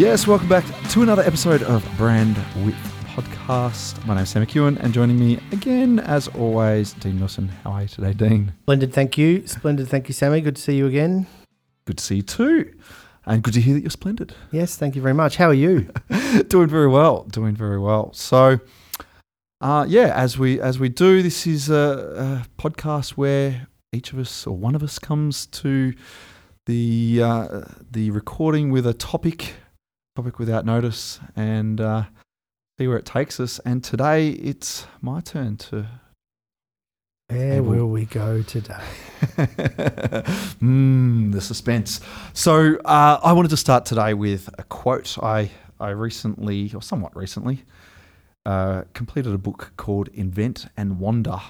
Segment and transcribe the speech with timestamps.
[0.00, 2.74] Yes, welcome back to another episode of Brand Width
[3.08, 4.02] Podcast.
[4.06, 7.48] My name's Sam McEwen, and joining me again, as always, Dean Wilson.
[7.48, 8.54] How are you today, Dean?
[8.62, 9.46] Splendid, thank you.
[9.46, 10.40] Splendid, thank you, Sammy.
[10.40, 11.26] Good to see you again.
[11.84, 12.72] Good to see you too,
[13.26, 14.34] and good to hear that you're splendid.
[14.50, 15.36] Yes, thank you very much.
[15.36, 15.90] How are you?
[16.48, 17.24] doing very well.
[17.24, 18.10] Doing very well.
[18.14, 18.58] So,
[19.60, 24.18] uh, yeah, as we as we do, this is a, a podcast where each of
[24.18, 25.92] us or one of us comes to
[26.64, 29.56] the uh, the recording with a topic
[30.20, 32.04] topic without notice and uh,
[32.78, 33.58] see where it takes us.
[33.60, 35.86] And today it's my turn to.
[37.28, 38.84] Where will we go today?
[40.60, 42.02] mm, the suspense.
[42.34, 45.16] So uh, I wanted to start today with a quote.
[45.22, 47.64] I I recently, or somewhat recently,
[48.44, 51.40] uh, completed a book called Invent and Wander,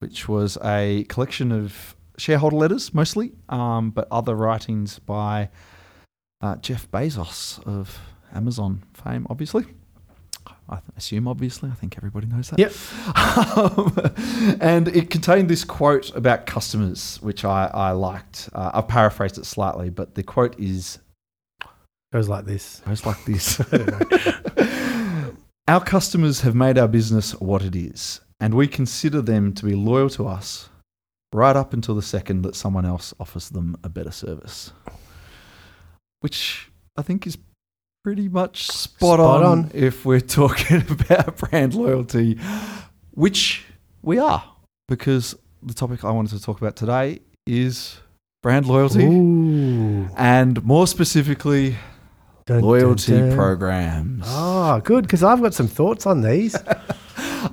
[0.00, 5.48] which was a collection of shareholder letters mostly, um, but other writings by
[6.42, 7.98] uh, Jeff Bezos of
[8.34, 9.64] Amazon fame, obviously.
[10.68, 11.70] I assume, obviously.
[11.70, 12.58] I think everybody knows that.
[12.58, 12.72] Yep.
[13.16, 18.48] Um, and it contained this quote about customers, which I, I liked.
[18.54, 20.98] Uh, I've paraphrased it slightly, but the quote is
[22.12, 22.80] Goes like this.
[22.80, 23.60] goes like this
[25.68, 29.74] Our customers have made our business what it is, and we consider them to be
[29.74, 30.68] loyal to us
[31.32, 34.72] right up until the second that someone else offers them a better service.
[36.22, 37.36] Which I think is
[38.02, 39.70] pretty much spot, Spot on, on.
[39.74, 42.38] if we're talking about brand loyalty,
[43.12, 43.64] which
[44.02, 44.42] we are,
[44.88, 48.00] because the topic I wanted to talk about today is
[48.42, 49.04] brand loyalty.
[49.04, 50.08] Ooh.
[50.16, 51.76] And more specifically,
[52.46, 53.34] Dun, dun, loyalty dun.
[53.36, 54.24] programs.
[54.26, 56.54] Oh, good, because I've got some thoughts on these.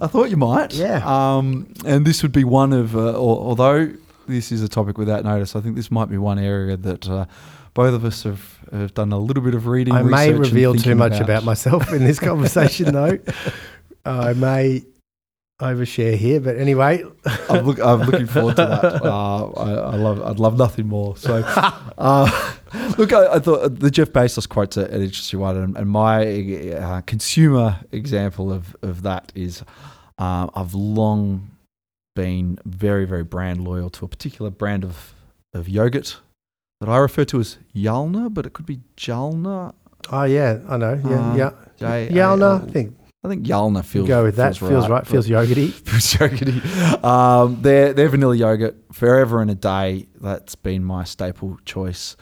[0.01, 0.73] I thought you might.
[0.73, 1.01] Yeah.
[1.05, 3.91] Um, and this would be one of, uh, al- although
[4.27, 7.25] this is a topic without notice, I think this might be one area that uh,
[7.73, 9.93] both of us have, have done a little bit of reading.
[9.93, 11.43] I may reveal too much about.
[11.43, 13.19] myself in this conversation, though.
[14.05, 14.83] I may
[15.59, 17.03] overshare here, but anyway.
[17.49, 18.99] I'm, look, I'm looking forward to that.
[19.09, 20.21] Uh, I, I love.
[20.21, 21.17] I'd love nothing more.
[21.17, 21.43] So,
[21.97, 22.53] uh,
[22.97, 26.71] look, I, I thought the Jeff Bezos quote's a- an interesting one, and, and my
[26.73, 29.63] uh, consumer example of of that is
[30.17, 31.51] uh, I've long
[32.15, 35.13] been very, very brand loyal to a particular brand of
[35.53, 36.19] of yogurt
[36.79, 39.73] that I refer to as Yalna, but it could be Jalna.
[40.11, 40.99] oh, yeah, I know.
[41.03, 41.51] Yeah, Uh, yeah.
[41.77, 44.55] J- Yeah, no, I think I think Yalna feels go with that.
[44.55, 45.03] Feels, right.
[45.03, 45.71] but- Feels yogurty.
[45.87, 47.03] Feels yogurty.
[47.03, 50.07] Um, their their vanilla yogurt forever and a day.
[50.21, 52.15] That's been my staple choice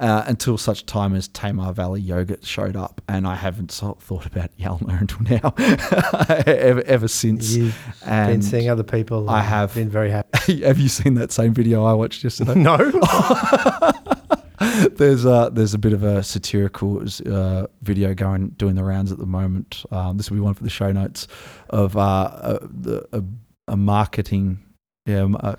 [0.00, 4.26] uh, until such time as Tamar Valley yogurt showed up, and I haven't so- thought
[4.26, 5.54] about Yalna until now,
[6.46, 7.54] ever, ever since.
[7.54, 9.28] You've been And seeing other people.
[9.30, 9.74] I have.
[9.74, 10.62] Been very happy.
[10.64, 12.54] have you seen that same video I watched yesterday?
[12.56, 12.76] no.
[14.92, 19.18] there's a there's a bit of a satirical uh, video going doing the rounds at
[19.18, 19.84] the moment.
[19.90, 21.26] Um, this will be one for the show notes
[21.68, 23.22] of uh, a, the- a,
[23.68, 24.58] a marketing,
[25.06, 25.54] yeah, um, uh,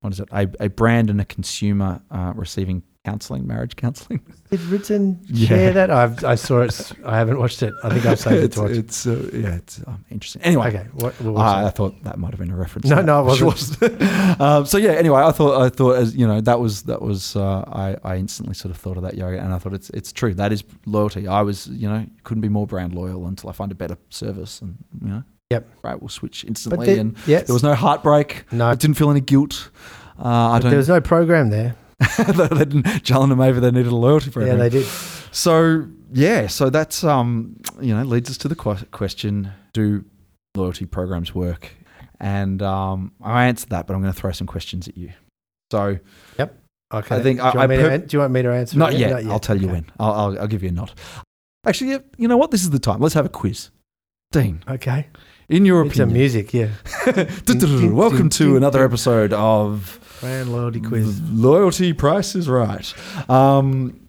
[0.00, 0.28] what is it?
[0.32, 4.20] A, a brand and a consumer uh, receiving counselling, marriage counselling.
[4.50, 5.48] Did Ritson Yeah.
[5.48, 5.90] share that?
[5.90, 6.92] I've, I saw it.
[7.04, 7.72] I haven't watched it.
[7.82, 8.70] I think I've saved it to watch.
[8.72, 10.42] it's uh, yeah, it's um, interesting.
[10.42, 10.86] Anyway, Okay.
[10.94, 12.86] What, what was I, I thought that might have been a reference.
[12.86, 14.02] No, no, it wasn't.
[14.40, 14.92] um, so yeah.
[14.92, 18.16] Anyway, I thought I thought as you know that was that was uh, I I
[18.16, 20.34] instantly sort of thought of that yoga, and I thought it's it's true.
[20.34, 21.26] That is loyalty.
[21.26, 24.60] I was you know couldn't be more brand loyal until I find a better service,
[24.60, 25.22] and you know.
[25.50, 25.68] Yep.
[25.82, 27.46] Right, we'll switch instantly, there, and yes.
[27.46, 28.50] there was no heartbreak.
[28.52, 28.66] no.
[28.68, 29.68] I didn't feel any guilt.
[30.18, 30.70] Uh, I don't.
[30.70, 31.76] there was no program there.
[32.36, 33.60] they didn't challenge them over.
[33.60, 34.56] They needed a loyalty program.
[34.58, 34.86] Yeah, they did.
[35.30, 40.04] So yeah, so that's um you know leads us to the que- question: Do
[40.54, 41.70] loyalty programs work?
[42.20, 45.12] And um, I answered that, but I'm going to throw some questions at you.
[45.72, 45.98] So
[46.38, 46.56] yep.
[46.94, 47.16] Okay.
[47.16, 48.78] I think do, I- you I to per- do you want me to answer?
[48.78, 49.00] not it?
[49.00, 49.24] yet.
[49.26, 49.86] I'll tell you when.
[49.98, 50.92] I'll, I'll I'll give you a nod.
[51.66, 52.50] Actually, you know what?
[52.50, 53.00] This is the time.
[53.00, 53.70] Let's have a quiz.
[54.32, 55.06] Dean, Okay.
[55.50, 56.70] in your It's a opinion, music, yeah.
[57.92, 61.20] welcome to another episode of Brand loyalty quiz.
[61.30, 62.94] Loyalty Price is Right.
[63.28, 64.00] Um,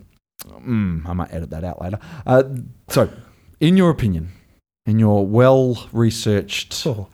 [0.46, 2.00] mm, I might edit that out later.
[2.26, 2.44] Uh,
[2.88, 3.10] so,
[3.60, 4.30] in your opinion,
[4.86, 7.10] in your well researched Oh,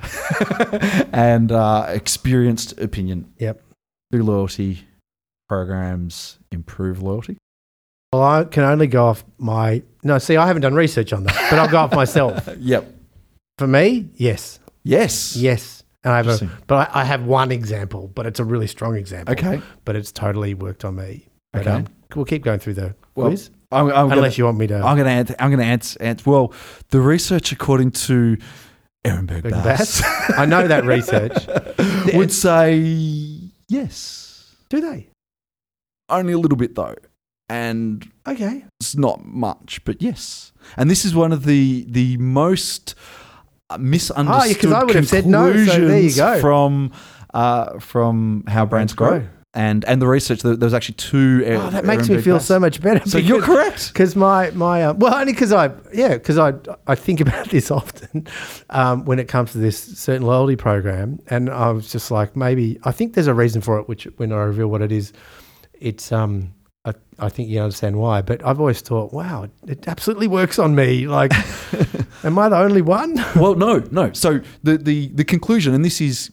[1.11, 3.59] and uh, experienced opinion, Yep.
[4.11, 4.85] do loyalty
[5.47, 7.37] programs improve loyalty?
[8.13, 9.81] well, I can only go off my.
[10.03, 12.47] No, see, I haven't done research on that, but I'll go off myself.
[12.59, 12.97] Yep.
[13.59, 15.35] For me, yes, Yes.
[15.35, 18.67] yes, and I have a, but I, I have one example, but it's a really
[18.67, 19.33] strong example.
[19.33, 19.61] Okay.
[19.83, 21.27] but it's totally worked on me.
[21.51, 21.71] But, Okay.
[21.71, 24.67] um, we'll keep going through the Well, quiz, I'm, I'm gonna, unless you want me
[24.67, 24.75] to.
[24.77, 25.35] I'm going to answer.
[25.39, 26.29] I'm going to answer, answer.
[26.29, 26.53] Well,
[26.91, 28.37] the research according to
[29.05, 30.01] Ehrenberg Bass,
[30.37, 31.35] I know that research.
[32.15, 32.77] would say
[33.67, 34.55] yes.
[34.69, 35.09] Do they?
[36.07, 36.95] Only a little bit though.
[37.49, 38.63] and Okay.
[38.79, 40.53] it's not much, but yes.
[40.77, 42.95] And this is one of the the most
[43.77, 46.39] misunderstood I would have said no, so there you conclusions go.
[46.39, 46.91] from
[47.33, 49.27] uh, from how brands grow.
[49.55, 51.43] And and the research there was actually two.
[51.47, 53.07] Oh, that makes me feel so much better.
[53.09, 53.87] So you're correct.
[53.87, 56.53] Because my my uh, well, only because I yeah because I
[56.85, 58.27] I think about this often
[58.69, 62.79] um, when it comes to this certain loyalty program, and I was just like maybe
[62.83, 65.13] I think there's a reason for it, which when I reveal what it is,
[65.73, 66.53] it's um
[66.85, 68.21] I, I think you understand why.
[68.21, 71.07] But I've always thought, wow, it, absolutely works on me.
[71.07, 71.33] Like,
[72.23, 73.15] am I the only one?
[73.35, 74.13] well, no, no.
[74.13, 76.31] So the, the, the conclusion, and this is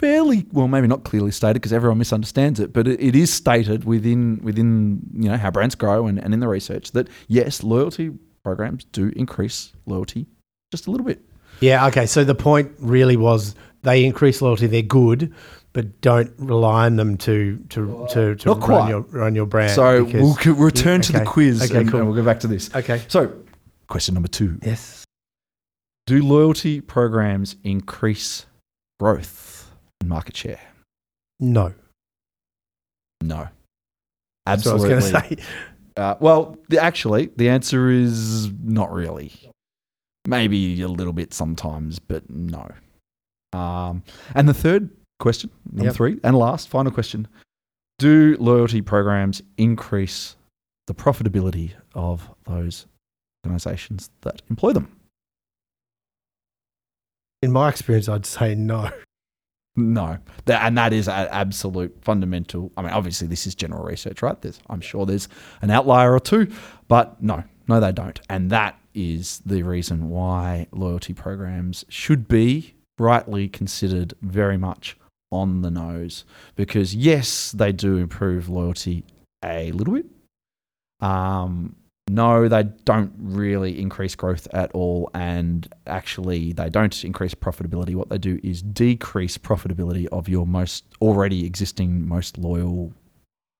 [0.00, 3.84] fairly well, maybe not clearly stated because everyone misunderstands it, but it, it is stated
[3.84, 8.10] within within you know how brands grow and, and in the research that yes, loyalty
[8.42, 10.26] programs do increase loyalty
[10.72, 11.20] just a little bit.
[11.60, 11.86] Yeah.
[11.88, 12.06] Okay.
[12.06, 14.66] So the point really was they increase loyalty.
[14.66, 15.34] They're good,
[15.72, 18.88] but don't rely on them to to to, to Not run quite.
[18.88, 19.72] your run your brand.
[19.72, 21.26] so because- we'll co- return to the okay.
[21.30, 22.00] quiz Okay, and, cool.
[22.00, 22.74] and we'll go back to this.
[22.74, 23.02] okay.
[23.08, 23.32] So,
[23.88, 25.04] question number two: Yes.
[26.06, 28.46] Do loyalty programs increase
[28.98, 29.70] growth
[30.00, 30.60] and market share?
[31.38, 31.72] No.
[33.22, 33.48] No.
[34.46, 34.92] That's what Absolutely.
[34.92, 35.48] I was going to say.
[35.96, 39.32] Uh, well, the, actually, the answer is not really.
[40.26, 42.70] Maybe a little bit sometimes, but no.
[43.52, 44.02] Um,
[44.34, 44.90] and the third
[45.20, 45.94] question, number Yep.
[45.94, 47.28] three, and last, final question:
[47.98, 50.36] Do loyalty programs increase
[50.86, 52.86] the profitability of those
[53.46, 54.88] organisations that employ them?
[57.42, 58.90] In my experience, I'd say no.
[59.76, 62.72] No, and that is an absolute fundamental.
[62.76, 64.38] I mean, obviously, this is general research, right?
[64.42, 65.28] There's, I'm sure there's
[65.62, 66.48] an outlier or two,
[66.88, 68.20] but no, no, they don't.
[68.28, 74.98] And that is the reason why loyalty programs should be rightly considered very much
[75.30, 76.24] on the nose.
[76.56, 79.04] Because, yes, they do improve loyalty
[79.44, 80.06] a little bit.
[81.00, 81.76] Um,
[82.08, 85.10] no, they don't really increase growth at all.
[85.14, 87.94] And actually, they don't increase profitability.
[87.94, 92.92] What they do is decrease profitability of your most already existing, most loyal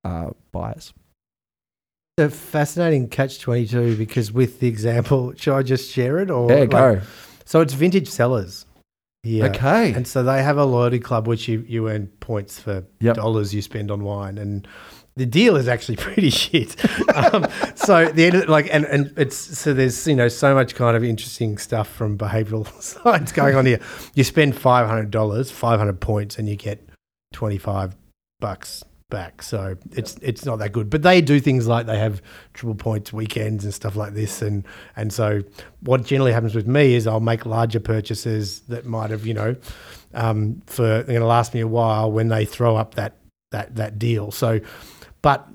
[0.05, 0.93] uh, buyers.
[2.19, 6.49] A fascinating catch twenty two because with the example, should I just share it or
[6.49, 7.01] There you like- go.
[7.47, 8.67] So it's Vintage Cellars.
[9.23, 9.47] Yeah.
[9.47, 9.93] Okay.
[9.93, 13.17] And so they have a loyalty club which you, you earn points for Yep.
[13.17, 14.39] dollars you spend on wine.
[14.39, 14.67] And
[15.17, 16.77] the deal is actually pretty shit.
[17.15, 20.75] um, so the end of, like and, and it's so there's you know so much
[20.75, 23.81] kind of interesting stuff from behavioral science going on here.
[24.15, 26.89] You spend five hundred dollars, five hundred points, and you get
[27.35, 27.95] twenty five
[28.41, 29.43] bucks back.
[29.43, 30.89] So it's it's not that good.
[30.89, 32.23] But they do things like they have
[32.55, 34.41] triple points weekends and stuff like this.
[34.41, 34.65] And
[34.97, 35.43] and so
[35.81, 39.57] what generally happens with me is I'll make larger purchases that might have you know
[40.15, 43.17] um, for going to last me a while when they throw up that
[43.51, 44.31] that that deal.
[44.31, 44.61] So,
[45.23, 45.49] but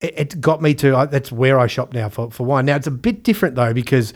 [0.00, 2.66] it, it got me to I, that's where I shop now for for wine.
[2.66, 4.14] Now it's a bit different though because.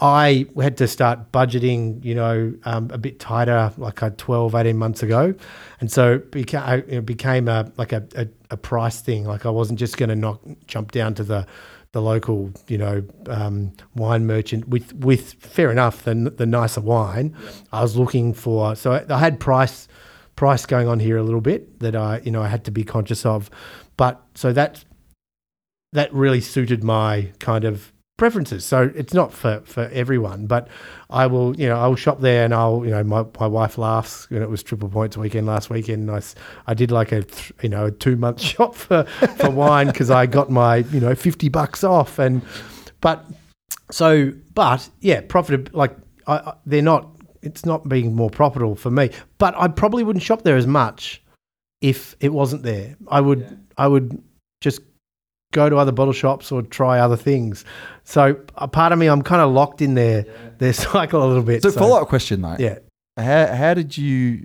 [0.00, 4.76] I had to start budgeting, you know, um, a bit tighter, like a 12, 18
[4.76, 5.34] months ago.
[5.80, 9.24] And so it became, it became a, like a, a, a price thing.
[9.24, 11.46] Like I wasn't just going to knock, jump down to the,
[11.92, 17.36] the local, you know, um, wine merchant with, with fair enough, the, the nicer wine.
[17.70, 19.86] I was looking for, so I, I had price,
[20.34, 22.84] price going on here a little bit that I, you know, I had to be
[22.84, 23.50] conscious of.
[23.98, 24.82] But so that,
[25.92, 28.66] that really suited my kind of preferences.
[28.66, 30.68] So it's not for, for everyone, but
[31.08, 33.78] I will, you know, I will shop there and I'll, you know, my, my wife
[33.78, 36.08] laughs when it was triple points weekend last weekend.
[36.08, 36.22] And I,
[36.70, 39.04] I did like a, th- you know, a two month shop for,
[39.38, 42.18] for wine because I got my, you know, 50 bucks off.
[42.18, 42.42] And,
[43.00, 43.24] but
[43.90, 45.96] so, but yeah, profit, like
[46.26, 47.08] I, I, they're not,
[47.40, 51.22] it's not being more profitable for me, but I probably wouldn't shop there as much
[51.80, 52.98] if it wasn't there.
[53.08, 54.22] I would, I would
[54.60, 54.82] just
[55.52, 57.64] go to other bottle shops or try other things.
[58.04, 60.24] So a part of me, I'm kind of locked in their
[60.58, 61.62] their cycle a little bit.
[61.62, 62.56] So, follow up question though.
[62.58, 62.78] Yeah,
[63.16, 64.38] How, how did you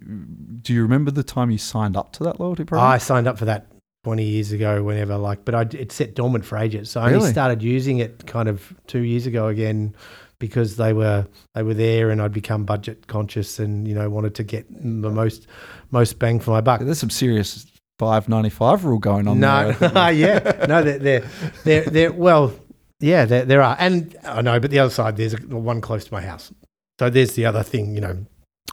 [0.61, 0.73] do?
[0.73, 2.89] You remember the time you signed up to that loyalty program?
[2.89, 3.67] I signed up for that
[4.03, 6.91] 20 years ago, whenever like, but I it set dormant for ages.
[6.91, 9.95] So I only started using it kind of two years ago again
[10.39, 14.35] because they were they were there and I'd become budget conscious and you know wanted
[14.35, 15.47] to get the most
[15.91, 16.81] most bang for my buck.
[16.81, 17.65] There's some serious
[17.99, 19.39] five ninety five rule going on.
[19.39, 20.11] No, there.
[20.11, 21.29] yeah, no, they're, they're,
[21.63, 22.53] they're, they're well,
[22.99, 26.05] yeah, there, there are, and I know, but the other side, there's a, one close
[26.05, 26.53] to my house,
[26.99, 28.25] so there's the other thing, you know,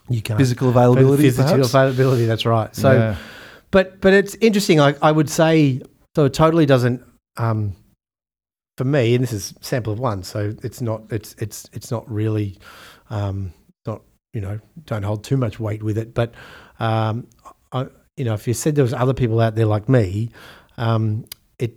[0.08, 1.22] you can't physical availability.
[1.22, 1.68] physical perhaps?
[1.70, 2.26] availability.
[2.26, 2.74] That's right.
[2.74, 3.16] So, Yeah.
[3.70, 4.78] but but it's interesting.
[4.78, 5.82] Like I would say,
[6.14, 7.02] so it totally doesn't.
[7.36, 7.76] Um,
[8.78, 11.02] for me, and this is sample of one, so it's not.
[11.10, 12.58] It's it's it's not really.
[13.10, 13.52] Um,
[13.86, 14.02] not
[14.32, 16.14] you know, don't hold too much weight with it.
[16.14, 16.34] But
[16.80, 17.26] um,
[17.72, 20.30] I, you know, if you said there was other people out there like me,
[20.76, 21.24] um,
[21.58, 21.76] it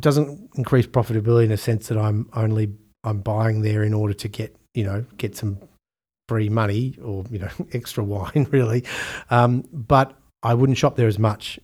[0.00, 2.72] doesn't increase profitability in a sense that I'm only
[3.04, 5.58] I'm buying there in order to get you know get some
[6.28, 8.84] free money or you know extra wine really,
[9.30, 11.58] um, but I wouldn't shop there as much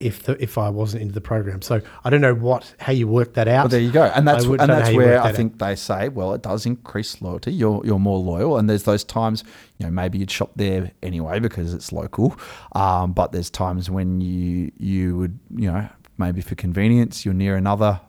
[0.00, 1.60] if the, if I wasn't into the program.
[1.60, 3.64] So I don't know what how you work that out.
[3.64, 6.08] Well, there you go, and that's I and that's where I that think they say,
[6.08, 7.52] well, it does increase loyalty.
[7.52, 9.42] You're you're more loyal, and there's those times,
[9.78, 12.38] you know, maybe you'd shop there anyway because it's local,
[12.72, 17.56] um, but there's times when you you would, you know, maybe for convenience, you're near
[17.56, 18.00] another.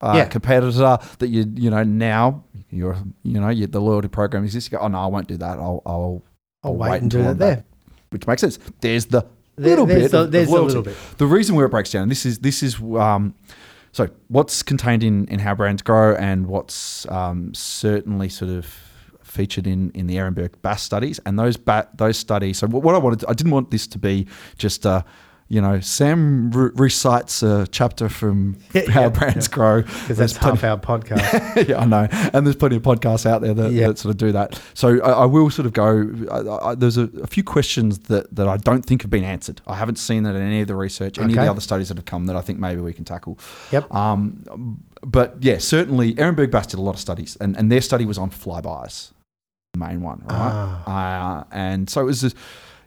[0.00, 0.24] Uh, Yeah.
[0.24, 4.68] competitor that you you know now you're you know you, the loyalty program exists.
[4.70, 5.58] You go, oh no, I won't do that.
[5.60, 6.24] I'll I'll,
[6.64, 7.56] I'll wait, and until do I'm there.
[7.56, 7.64] back,"
[8.10, 8.58] which makes sense.
[8.80, 9.24] There's the
[9.56, 10.96] little there's bit of there's a little bit.
[11.18, 13.34] The reason where it breaks down, this is this is um,
[13.92, 18.66] so what's contained in, in how brands grow, and what's um, certainly sort of
[19.22, 22.58] featured in, in the Ehrenberg Bass studies, and those ba- those studies.
[22.58, 25.02] So what, what I wanted, to, I didn't want this to be just uh,
[25.52, 29.82] you know, Sam re- recites a chapter from Yeah, how yeah, brands grow.
[29.82, 31.68] because that's There's half our podcast.
[31.68, 33.88] yeah, I know, and there's plenty of podcasts out there that, Yeah.
[33.88, 34.58] that sort of do that.
[34.72, 36.10] So I, I will sort of go.
[36.30, 39.60] I, I, there's a, a few questions that, that I don't think have been answered.
[39.66, 41.98] I haven't seen that in any of the research, any of the other studies that
[41.98, 43.38] have come that I think maybe we can tackle.
[43.72, 43.94] Yep.
[43.94, 48.06] Um, but yeah, certainly Ehrenberg Bass did a lot of studies, and, and their study
[48.06, 49.10] was on Flybuys,
[49.74, 50.82] the main one, right?
[50.86, 52.22] Uh, and so it was.
[52.22, 52.36] Just,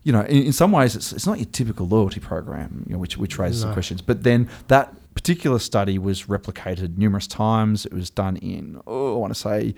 [0.06, 3.00] you know, in, in some ways, it's, it's not your typical loyalty program, you know,
[3.00, 4.02] which which raises some questions.
[4.02, 7.86] But then that particular study was replicated numerous times.
[7.88, 9.74] It was done in, oh, I want to say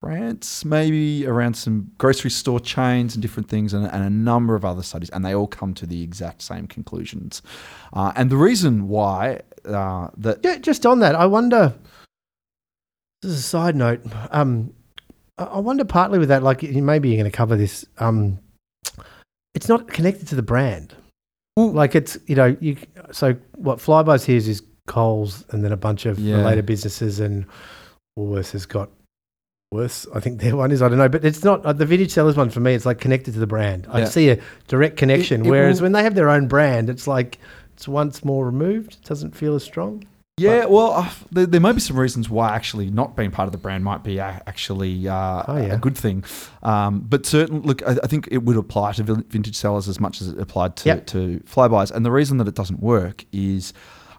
[0.00, 4.64] France, maybe around some grocery store chains and different things, and, and a number of
[4.64, 7.42] other studies, and they all come to the exact same conclusions.
[7.92, 11.74] Uh, and the reason why uh, that Yeah, just on that, I wonder.
[13.20, 14.00] This is a side note.
[14.30, 14.74] Um,
[15.38, 17.84] I I wonder partly with that, like maybe you're going to cover this.
[17.98, 18.38] Um,
[19.54, 20.94] it's not connected to the brand.
[21.56, 22.76] Like it's you know you
[23.10, 26.36] so what Flybuys here's is Coles and then a bunch of Yeah.
[26.38, 27.44] related businesses and
[28.18, 28.88] Woolworths has got
[29.70, 30.06] worse.
[30.14, 32.36] I think their one is I don't know, but it's not uh, the Vintage Cellars
[32.36, 32.74] one for me.
[32.74, 33.86] It's like connected to the brand.
[33.90, 35.42] I see a direct connection.
[35.42, 37.38] It- it whereas will- when they have their own brand, it's like
[37.74, 38.94] it's once more removed.
[39.02, 40.04] It doesn't feel as strong.
[40.38, 43.52] Yeah, well, uh, there, there may be some reasons why actually not being part of
[43.52, 45.74] the brand might be a, actually uh, Oh, yeah.
[45.74, 46.24] a good thing.
[46.62, 50.22] Um, but certainly, look, I, I think it would apply to Vintage Cellars as much
[50.22, 51.06] as it applied to, Yep.
[51.08, 51.90] to Flybuys.
[51.90, 53.74] And the reason that it doesn't work is,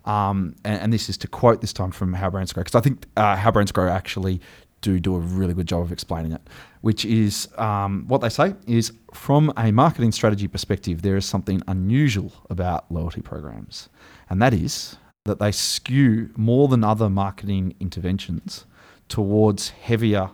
[0.05, 2.81] um, and, and this is to quote this time from How Brands Grow, because I
[2.81, 4.39] think uh, How Brands Grow actually
[4.81, 6.41] do do a really good job of explaining it,
[6.81, 11.61] which is um, what they say is from a marketing strategy perspective, there is something
[11.69, 13.87] unusual about loyalty programs,
[14.29, 18.65] and that is that they skew more than other marketing interventions
[19.07, 20.29] towards heavier,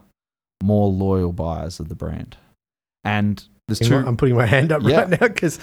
[0.63, 2.37] more loyal buyers of the brand.
[3.03, 3.95] And there's two.
[3.95, 5.01] I'm putting my hand up Yeah.
[5.01, 5.59] right now because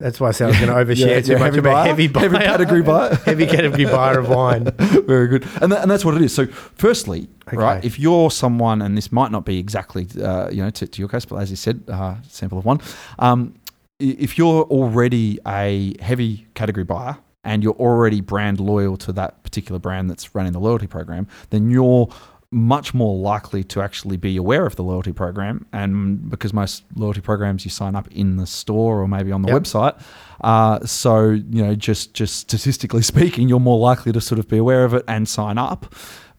[0.00, 1.72] that's why I said I was going to overshare Yeah, too yeah, much heavy about
[1.72, 1.86] buyer?
[1.88, 3.14] heavy buyer, Heavy category buyer?
[3.24, 4.64] heavy category buyer of wine.
[5.06, 6.34] Very good, and, that, and that's what it is.
[6.34, 10.70] So, firstly, right, if you're someone, and this might not be exactly, uh, you know,
[10.70, 12.80] to, to your case, but as you said, uh, sample of one.
[13.18, 13.54] Um,
[14.00, 19.78] if you're already a heavy category buyer and you're already brand loyal to that particular
[19.78, 22.08] brand that's running the loyalty program, then you're
[22.50, 25.66] much more likely to actually be aware of the loyalty program.
[25.72, 29.48] And because most loyalty programs you sign up in the store or maybe on the
[29.52, 29.62] Yep.
[29.62, 30.00] website,
[30.40, 34.56] uh, so you know, just just statistically speaking, you're more likely to sort of be
[34.56, 35.94] aware of it and sign up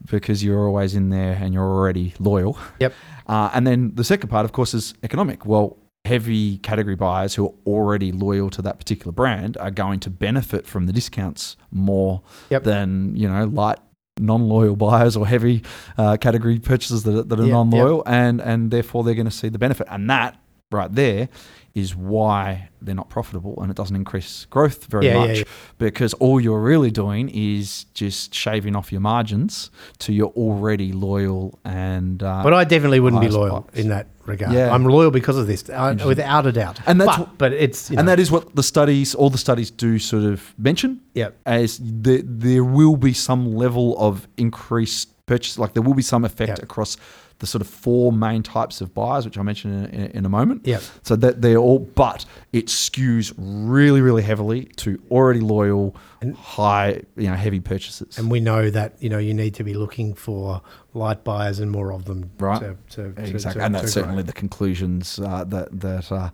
[0.10, 2.58] because you're always in there and you're already loyal.
[2.80, 2.94] Yep.
[3.28, 5.46] Uh, and then the second part, of course, is economic.
[5.46, 5.78] Well,
[6.10, 10.64] heavy category buyers who are already loyal to that particular brand are going to benefit
[10.72, 12.64] from the discounts more Yep.
[12.64, 13.80] than you know light
[14.20, 15.58] non-loyal buyers or heavy
[15.98, 19.40] uh, category purchases that, are- that are Yep, non-loyal and and therefore they're going to
[19.44, 20.32] see the benefit and that
[20.72, 21.30] right there
[21.76, 25.44] is why they're not profitable and it doesn't increase growth very Yeah, yeah, much yeah.
[25.78, 31.60] because all you're really doing is just shaving off your margins to your already loyal
[31.66, 33.80] and uh, But I definitely wouldn't be loyal buyers.
[33.84, 34.54] in that regard.
[34.54, 34.74] Yeah.
[34.74, 36.80] I'm loyal because of this, uh, without a doubt.
[36.88, 39.30] And that's but, what- but it's you and know, that is what the studies all
[39.30, 44.28] the studies do sort of mention yeah, as there, there will be some level of
[44.38, 46.64] increased purchase, like there will be some effect Yeah.
[46.64, 46.98] across
[47.40, 50.30] the sort of four main types of buyers, which I'll mention in, in, in a
[50.30, 50.68] moment.
[50.68, 50.80] yeah.
[51.04, 57.02] So that they're all, but it skews really, really heavily to already loyal, And- high,
[57.16, 58.18] you know, heavy purchases.
[58.18, 60.62] And we know that you know you need to be looking for
[60.94, 62.30] light buyers and more of them.
[62.40, 62.60] Right.
[62.60, 64.04] To, to, to- exactly, and that's grow.
[64.04, 66.30] certainly the conclusions uh, that that uh,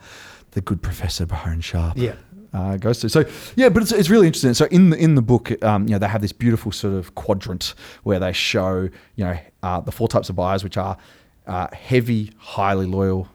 [0.51, 2.15] the good Professor Byron Sharp Yeah.
[2.55, 3.09] Uh, goes to.
[3.09, 4.53] So yeah, but it's, it's really interesting.
[4.53, 7.13] So in the in the book, um, you know, they have this beautiful sort of
[7.15, 10.97] quadrant where they show you know uh, the four types of buyers, which are
[11.47, 13.27] uh, heavy, highly loyal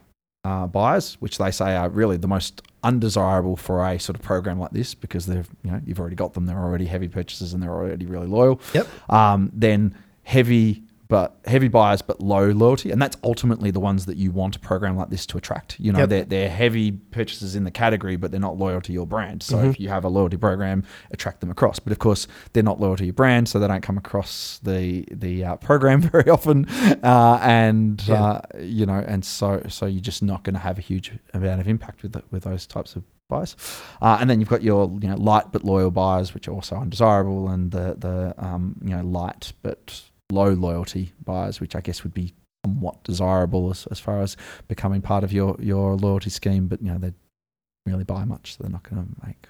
[0.44, 4.58] uh, buyers, which they say are really the most undesirable for a sort of program
[4.58, 7.62] like this because they've you know you've already got them, they're already heavy purchasers and
[7.62, 8.58] they're already really loyal.
[8.72, 9.10] Yep.
[9.10, 14.16] Um, then heavy but heavy buyers but low loyalty, and that's ultimately the ones that
[14.16, 15.78] you want a program like this to attract.
[15.78, 16.08] You know, Yep.
[16.08, 19.42] they're, they're heavy purchases in the category, but they're not loyal to your brand.
[19.42, 19.70] So Mhm.
[19.70, 21.78] if you have a loyalty program, attract them across.
[21.78, 25.04] But of course, they're not loyal to your brand, so they don't come across the
[25.10, 26.66] the uh, program very often,
[27.02, 28.22] uh, and Yeah.
[28.22, 31.60] uh, you know, and so so you're just not going to have a huge amount
[31.60, 33.56] of impact with the, with those types of buyers.
[34.00, 36.76] Uh, and then you've got your you know light but loyal buyers, which are also
[36.76, 42.02] undesirable, and the the um, you know light but low loyalty buyers, which I guess
[42.04, 42.34] would be
[42.64, 44.36] somewhat desirable as, as far as
[44.68, 46.66] becoming part of your your loyalty scheme.
[46.66, 47.16] But you know they don't
[47.86, 49.48] really buy much, so they're not going to make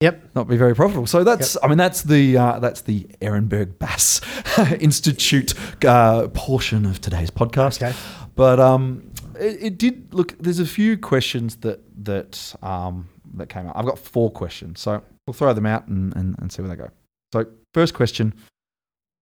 [0.00, 0.30] Yep.
[0.36, 1.06] not be very profitable.
[1.06, 4.20] So that's, I mean, that's the uh, that's the Ehrenberg Bass
[4.80, 7.82] Institute uh, portion of today's podcast.
[7.82, 7.96] Okay.
[8.36, 10.38] But um, it, it did look.
[10.38, 13.76] There's a few questions that that um, that came out.
[13.76, 16.76] I've got four questions, so we'll throw them out and, and, and see where they
[16.76, 16.90] go.
[17.32, 18.34] So first question: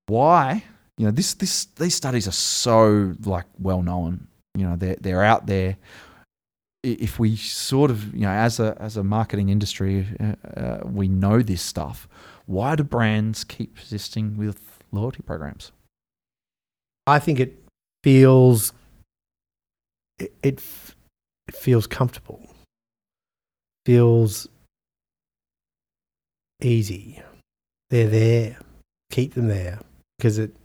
[0.07, 0.63] Why?
[0.97, 4.27] You know, this this these studies are so like well known.
[4.55, 5.77] You know, they're they're out there.
[6.83, 11.07] If we sort of, you know, as a as a marketing industry, uh, uh, we
[11.07, 12.07] know this stuff.
[12.45, 15.71] Why do brands keep persisting with loyalty programs?
[17.05, 17.61] I think it
[18.03, 18.73] feels
[20.17, 20.63] it, it,
[21.47, 22.49] it feels comfortable.
[23.85, 24.47] Feels
[26.61, 27.21] easy.
[27.89, 28.57] They're there.
[29.11, 29.79] Keep them there
[30.17, 30.55] because it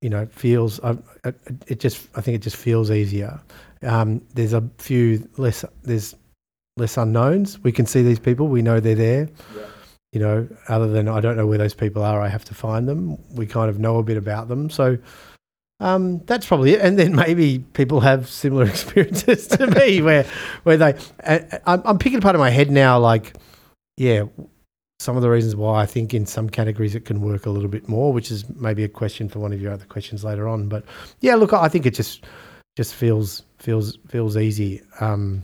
[0.00, 0.96] you know feels I
[1.66, 3.40] it, just I think it just feels easier.
[3.82, 6.14] Um, there's a few less there's
[6.76, 7.58] less unknowns.
[7.60, 8.48] We can see these people.
[8.48, 9.28] We know they're there.
[10.12, 12.86] You know, other than I don't know where those people are, I have to find
[12.86, 13.16] them.
[13.34, 14.68] We kind of know a bit about them.
[14.68, 14.98] So
[15.82, 16.80] um, that's probably it.
[16.80, 20.24] And then maybe people have similar experiences to me where,
[20.62, 20.94] where they,
[21.26, 23.34] I, I'm, I'm picking apart in my head now, like,
[23.96, 24.24] yeah,
[25.02, 27.68] some of the reasons why I think in some categories it can work a little
[27.68, 30.68] bit more, which is maybe a question for one of your other questions later on.
[30.68, 30.84] But
[31.20, 32.24] yeah, look, I think it just,
[32.76, 34.80] just feels, feels, feels easy.
[35.00, 35.42] Um,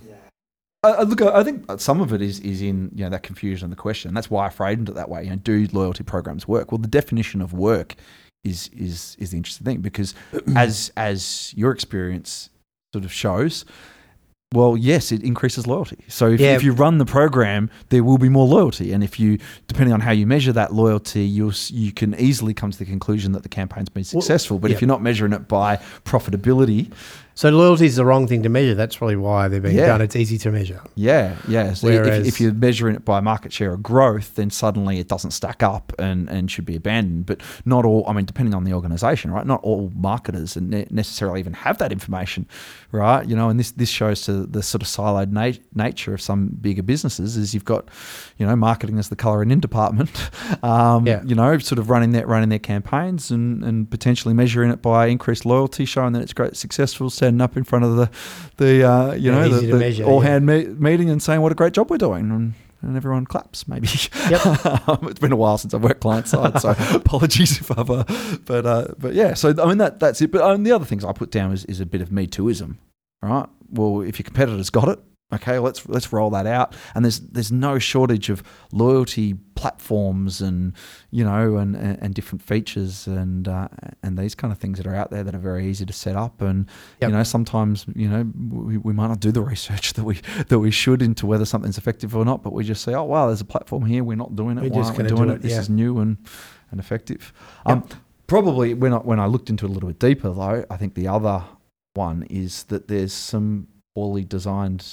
[0.85, 3.67] I, I look, I think some of it is is in you know that confusion
[3.67, 4.15] in the question.
[4.15, 5.25] That's why I framed it that way.
[5.25, 6.71] You know, do loyalty programs work?
[6.71, 7.97] Well, the definition of work
[8.45, 10.15] is is is the interesting thing because
[10.57, 12.51] as as your experience
[12.93, 13.65] sort of shows.
[14.55, 15.99] Well, yes, it increases loyalty.
[16.09, 16.55] So if, Yeah.
[16.57, 20.01] if you run the program, there will be more loyalty, and if you, depending on
[20.01, 23.49] how you measure that loyalty, you you can easily come to the conclusion that the
[23.51, 24.59] campaign's been Well, successful.
[24.59, 24.77] But yeah.
[24.77, 26.91] if you're not measuring it by profitability,
[27.39, 28.75] so loyalty is the wrong thing to measure.
[28.75, 29.87] That's probably why they're being Yeah.
[29.87, 30.01] done.
[30.01, 30.81] It's easy to measure.
[30.97, 31.73] Yeah, yeah.
[31.73, 35.07] So if, Whereas- if you're measuring it by market share or growth, then suddenly it
[35.07, 37.27] doesn't stack up and, and should be abandoned.
[37.27, 39.47] But not all, I mean, depending on the organization, right?
[39.47, 42.45] Not all marketers necessarily even have that information,
[42.91, 43.25] right?
[43.25, 46.49] You know, and this, this shows to the sort of siloed na- nature of some
[46.61, 47.87] bigger businesses is you've got,
[48.39, 50.11] you know, marketing as the colouring in department,
[50.65, 51.23] um, Yeah.
[51.25, 55.07] you know, sort of running that, running their campaigns and, and potentially measuring it by
[55.07, 58.11] increased loyalty, showing that it's great, successful, standing up in front of the,
[58.57, 61.53] the uh, you Yeah, know, the, the measure, all hand me- meeting and saying what
[61.53, 62.31] a great job we're doing.
[62.31, 63.89] And, and everyone claps, maybe.
[64.31, 64.41] Yep.
[65.03, 67.91] it's been a while since I've worked client side, so apologies if I've.
[67.91, 68.05] Uh,
[68.47, 70.31] but uh, but yeah, so I mean that that's it.
[70.31, 72.77] But um, the other things I put down is, is a bit of me tooism,
[73.21, 73.49] right?
[73.71, 75.01] Well, if your competitor's got it,
[75.33, 76.75] okay, let's let's roll that out.
[76.95, 80.73] And there's there's no shortage of loyalty platforms and
[81.11, 83.69] you know and and, and different features and uh,
[84.03, 86.17] and these kind of things that are out there that are very easy to set
[86.17, 86.41] up.
[86.41, 86.67] And
[87.01, 87.11] Yep.
[87.11, 90.59] you know sometimes you know we, we might not do the research that we that
[90.59, 93.41] we should into whether something's effective or not, but we just say, oh wow, there's
[93.41, 94.63] a platform here, we're not doing it.
[94.63, 95.37] We're Why just aren't we doing do it?
[95.37, 95.61] it, This yeah.
[95.61, 96.17] is new and
[96.71, 97.33] and effective.
[97.67, 97.87] Um,
[98.27, 100.95] probably when I, when I looked into it a little bit deeper though, I think
[100.95, 101.43] the other
[101.95, 104.87] one is that there's some poorly designed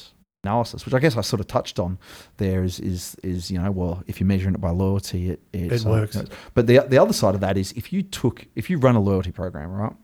[0.45, 1.97] analysis, which I guess I sort of touched on.
[2.37, 5.83] There is is is you know well if you're measuring it by loyalty, it It
[5.85, 6.17] works.
[6.53, 9.01] but the the other side of that is if you took if you run a
[9.01, 9.95] loyalty program right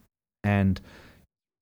[0.44, 0.80] and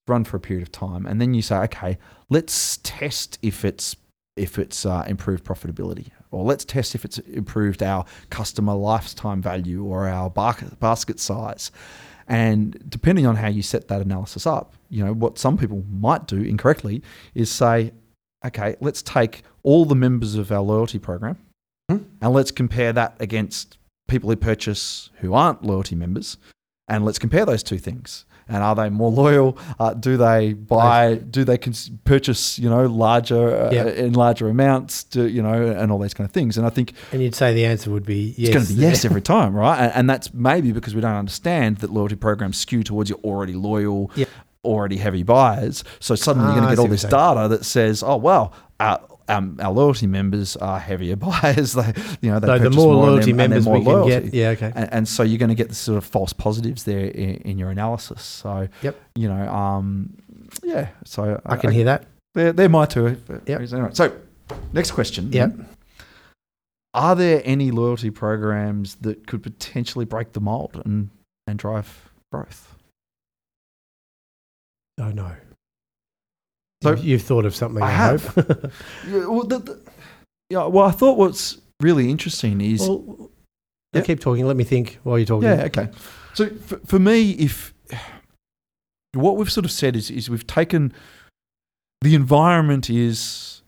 [0.09, 1.99] run for a period of time, and then you say okay,
[2.31, 3.97] let's test if it's
[4.37, 9.85] if it's uh, improved profitability, or let's test if it's improved our customer lifetime value
[9.85, 11.71] or our bar- basket size.
[12.27, 16.27] And depending on how you set that analysis up, you know, what some people might
[16.29, 17.03] do incorrectly
[17.35, 17.91] is say,
[18.45, 21.37] okay, let's take all the members of our loyalty program
[21.91, 21.99] Hmm.
[22.23, 23.77] and let's compare that against
[24.09, 26.37] people who purchase who aren't loyalty members
[26.89, 28.25] and let's compare those two things.
[28.49, 29.57] And are they more loyal?
[29.79, 31.15] Uh, do they buy?
[31.17, 32.59] Do they cons- purchase?
[32.59, 33.87] You know, larger uh, Yeah.
[33.87, 35.05] in larger amounts?
[35.05, 36.57] Do, you know, and all these kind of things.
[36.59, 38.49] And I think And you'd say the answer would be yes.
[38.49, 39.79] it's going to be yes every time, right?
[39.79, 43.53] And, and that's maybe because we don't understand that loyalty programs skew towards your already
[43.55, 44.27] loyal, Yeah.
[44.65, 45.85] Already heavy buyers.
[46.01, 49.01] So suddenly Ah, you're going to get all this data that says, oh wow, our,
[49.29, 51.73] um, our loyalty members are heavier buyers.
[51.73, 54.35] They, you know, they So the more and loyalty and members more we can get,
[54.35, 54.73] yeah, okay.
[54.75, 57.59] And, and so you're going to get the sort of false positives there in, in
[57.59, 58.23] your analysis.
[58.23, 59.01] So, Yep.
[59.15, 60.17] you know, um,
[60.63, 60.89] yeah.
[61.05, 62.07] So I can hear that.
[62.35, 63.21] They're, they're my two.
[63.47, 63.61] Yep.
[63.73, 64.13] Anyway, so,
[64.73, 65.33] next question.
[65.33, 65.55] Yep.
[66.93, 71.11] Are there any loyalty programs that could potentially break the mold and,
[71.47, 72.75] and drive growth?
[75.01, 75.33] Oh no.
[76.83, 77.83] So- So you've thought of something.
[77.83, 78.25] I I, have.
[78.27, 78.73] hope.
[79.09, 79.81] Yeah, well, the, the,
[80.49, 83.31] yeah, well, I thought what's really interesting is well,
[83.93, 84.03] Yeah.
[84.03, 84.47] keep talking.
[84.47, 85.49] Let me think while you're talking.
[85.49, 85.89] Yeah, okay.
[86.35, 87.75] So for, for me, if
[89.15, 90.93] what we've sort of said is, is we've taken
[92.03, 93.63] the environment is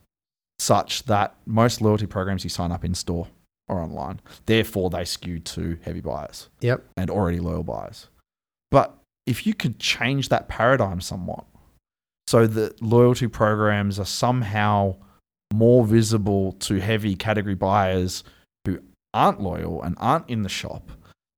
[0.59, 3.27] such that most loyalty programs you sign up in store
[3.69, 6.85] or online, therefore they skew to heavy buyers Yep.
[6.97, 8.09] and already loyal buyers.
[8.71, 11.45] But if you could change that paradigm somewhat
[12.27, 14.97] so that loyalty programs are somehow
[15.53, 18.25] more visible to heavy category buyers
[18.65, 18.79] who
[19.15, 20.91] aren't loyal and aren't in the shop,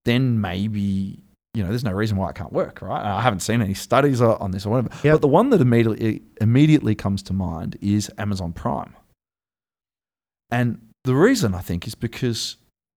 [0.04, 1.22] then maybe
[1.54, 3.04] you know there's no reason why it can't work, right?
[3.04, 4.90] I haven't seen any studies on this or whatever.
[5.02, 5.14] Yep.
[5.14, 8.94] But the one that immediately immediately comes to mind is Amazon Prime,
[10.50, 12.56] and the reason I think is because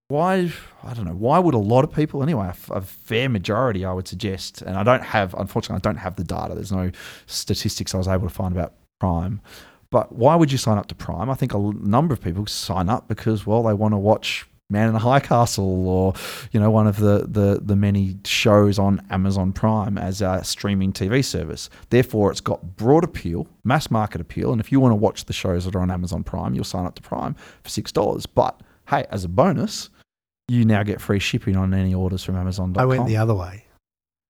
[0.10, 0.50] why
[0.84, 4.08] I don't know why would a lot of people anyway a fair majority I would
[4.08, 6.56] suggest and I don't have unfortunately I don't have the data.
[6.56, 6.92] There's no
[7.26, 9.42] statistics I was able to find about Prime.
[9.90, 11.30] But why would you sign up to Prime?
[11.30, 14.88] I think a number of people sign up because well they want to watch Man
[14.88, 16.14] in the High Castle or
[16.54, 20.94] you know one of the, the the many shows on Amazon Prime as a streaming
[20.94, 21.70] TV service.
[21.90, 25.34] Therefore it's got broad appeal mass market appeal and if you want to watch the
[25.34, 28.26] shows that are on Amazon Prime you'll sign up to Prime for six dollars.
[28.26, 29.90] But hey as a bonus
[30.48, 32.82] you now get free shipping on any orders from Amazon.com.
[32.82, 33.66] I went the other way.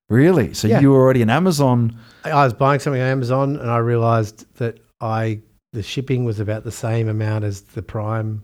[0.10, 0.54] really?
[0.54, 0.80] So Yeah.
[0.80, 1.98] you were already an Amazon.
[2.24, 5.42] I was buying something on Amazon and I realized that I
[5.74, 8.42] the shipping was about the same amount as the Prime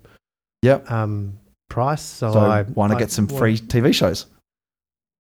[0.62, 0.92] Yep.
[0.92, 1.34] um,
[1.70, 2.02] price.
[2.02, 4.28] So, So I want to get some wanted- free TV shows.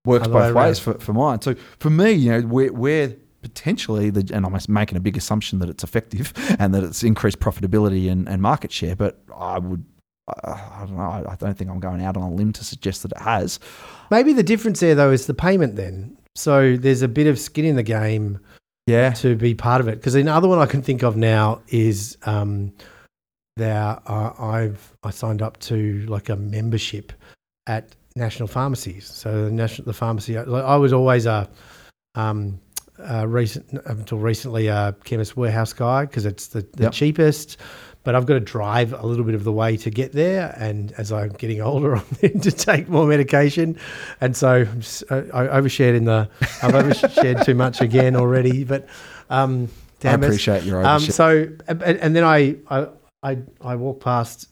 [0.05, 1.41] Works both ways for, for mine.
[1.41, 5.59] So for me, you know, we're, we're potentially the, and I'm making a big assumption
[5.59, 8.97] that it's effective and that it's increased profitability and, and market share.
[8.97, 9.85] But I would,
[10.27, 11.25] I don't know.
[11.29, 13.59] I, don't think I'm going out on a limb to suggest that it has.
[14.09, 15.75] Maybe the difference there though is the payment.
[15.75, 18.39] Then, so there's a bit of skin in the game
[18.87, 19.11] Yeah.
[19.13, 19.95] to be part of it.
[19.95, 22.71] Because another one I can think of now is um,
[23.57, 23.99] there.
[24.05, 27.11] Uh, I've I signed up to like a membership
[27.67, 29.07] at national pharmacies.
[29.07, 30.37] So the national the pharmacy.
[30.39, 31.49] like, I was always a
[32.15, 32.59] um,
[32.99, 36.91] uh, recent until recently a chemist warehouse guy because it's the, the Yep.
[36.93, 37.57] cheapest.
[38.03, 40.91] But I've got to drive a little bit of the way to get there, and
[40.93, 43.77] as I'm getting older, I'm to take more medication,
[44.19, 44.67] and so
[45.09, 46.29] I I overshared in the
[46.61, 48.63] I've overshared too much again already.
[48.65, 48.87] But
[49.29, 50.27] um, damn I it.
[50.27, 52.87] appreciate your Um, so and, and then I, I
[53.23, 54.49] I I walked past.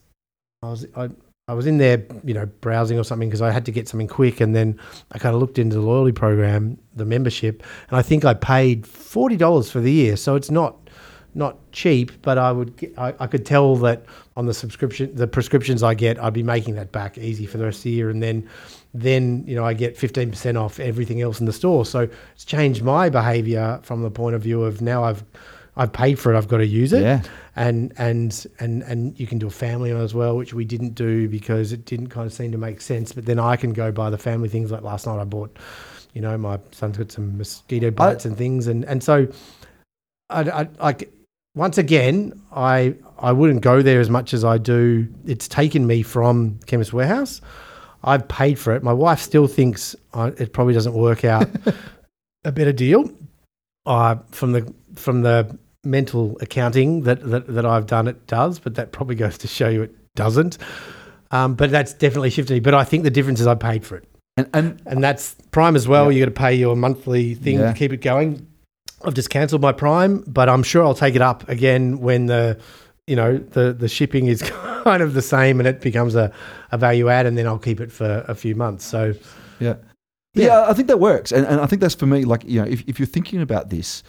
[0.62, 1.10] I was I,
[1.48, 4.08] I was in there, you know, browsing or something because I had to get something
[4.08, 4.78] quick, and then
[5.12, 8.86] I kind of looked into the loyalty program, the membership, and I think I paid
[8.86, 10.16] forty dollars for the year.
[10.16, 10.81] So it's not
[11.34, 14.04] not cheap, but I would get, I, I could tell that
[14.36, 17.64] on the subscription, the prescriptions I get, I'd be making that back easy for the
[17.64, 18.48] rest of the year, and then
[18.94, 21.84] then you know I get fifteen percent off everything else in the store.
[21.86, 25.24] So it's changed my behaviour from the point of view of now I've
[25.76, 27.22] I've paid for it, I've got to use it yeah.
[27.56, 30.94] and and and and you can do a family one as well, which we didn't
[30.94, 33.12] do because it didn't kind of seem to make sense.
[33.12, 34.70] But then I can go buy the family things.
[34.70, 35.58] Like last night, I bought,
[36.12, 39.26] you know, my son's got some mosquito bites and things, and and so,
[40.28, 41.10] I, I like
[41.54, 45.06] once again, I I wouldn't go there as much as I do.
[45.26, 47.40] It's taken me from Chemist Warehouse.
[48.04, 48.82] I've paid for it.
[48.82, 51.48] My wife still thinks I, it probably doesn't work out
[52.44, 53.10] a better deal.
[53.86, 58.76] Uh, from the from the mental accounting that, that, that I've done, it does, but
[58.76, 60.58] that probably goes to show you it doesn't.
[61.32, 62.54] Um, but that's definitely shifted.
[62.54, 62.60] me.
[62.60, 64.04] But I think the difference is I paid for it.
[64.36, 66.04] And, and And that's Prime as well.
[66.12, 66.18] Yeah.
[66.18, 67.72] You got to pay your monthly thing Yeah.
[67.72, 68.46] to keep it going.
[69.04, 72.60] I've just cancelled my Prime, but I'm sure I'll take it up again when the,
[73.06, 74.42] you know, the, the shipping is
[74.84, 76.32] kind of the same and it becomes a,
[76.70, 78.84] a value add and then I'll keep it for a few months.
[78.84, 79.14] So
[79.60, 79.76] Yeah.
[80.34, 80.46] Yeah.
[80.46, 81.30] Yeah, I think that works.
[81.30, 83.68] And, and I think that's for me, like, you know, if, if you're thinking about
[83.68, 84.02] this,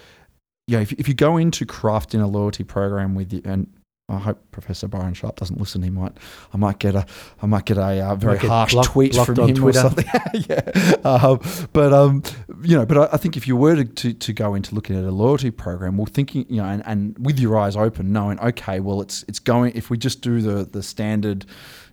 [0.68, 3.68] you know, if, if you go into crafting a loyalty program with you, and
[4.10, 5.82] I hope Professor Byron Sharp doesn't listen.
[5.82, 6.12] He might,
[6.54, 7.06] I might get a,
[7.42, 9.80] I might get a uh, very get harsh tweet from him Twitter.
[9.80, 10.06] or something.
[10.50, 10.60] yeah,
[11.06, 11.40] um,
[11.72, 12.22] but um,
[12.64, 14.98] you know, but I, I think if you were to, to to go into looking
[14.98, 18.38] at a loyalty program, well, thinking, you know, and, and with your eyes open, knowing,
[18.42, 19.72] okay, well, it's it's going.
[19.74, 21.46] If we just do the the standard,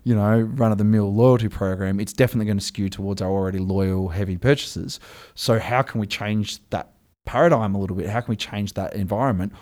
[0.03, 3.29] you know, run of the mill loyalty program, it's definitely going to skew towards our
[3.29, 4.99] already loyal, heavy purchasers.
[5.33, 6.91] So how can we change that
[7.25, 8.09] paradigm a little bit?
[8.09, 9.53] How can we change that environment?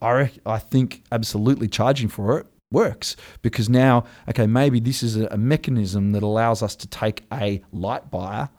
[0.00, 5.36] I I think absolutely charging for it works because now okay maybe this is a
[5.38, 8.50] mechanism that allows us to take a light buyer,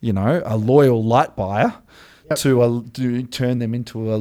[0.00, 1.74] you know, a loyal light buyer.
[2.38, 4.16] To, a, to turn them into a,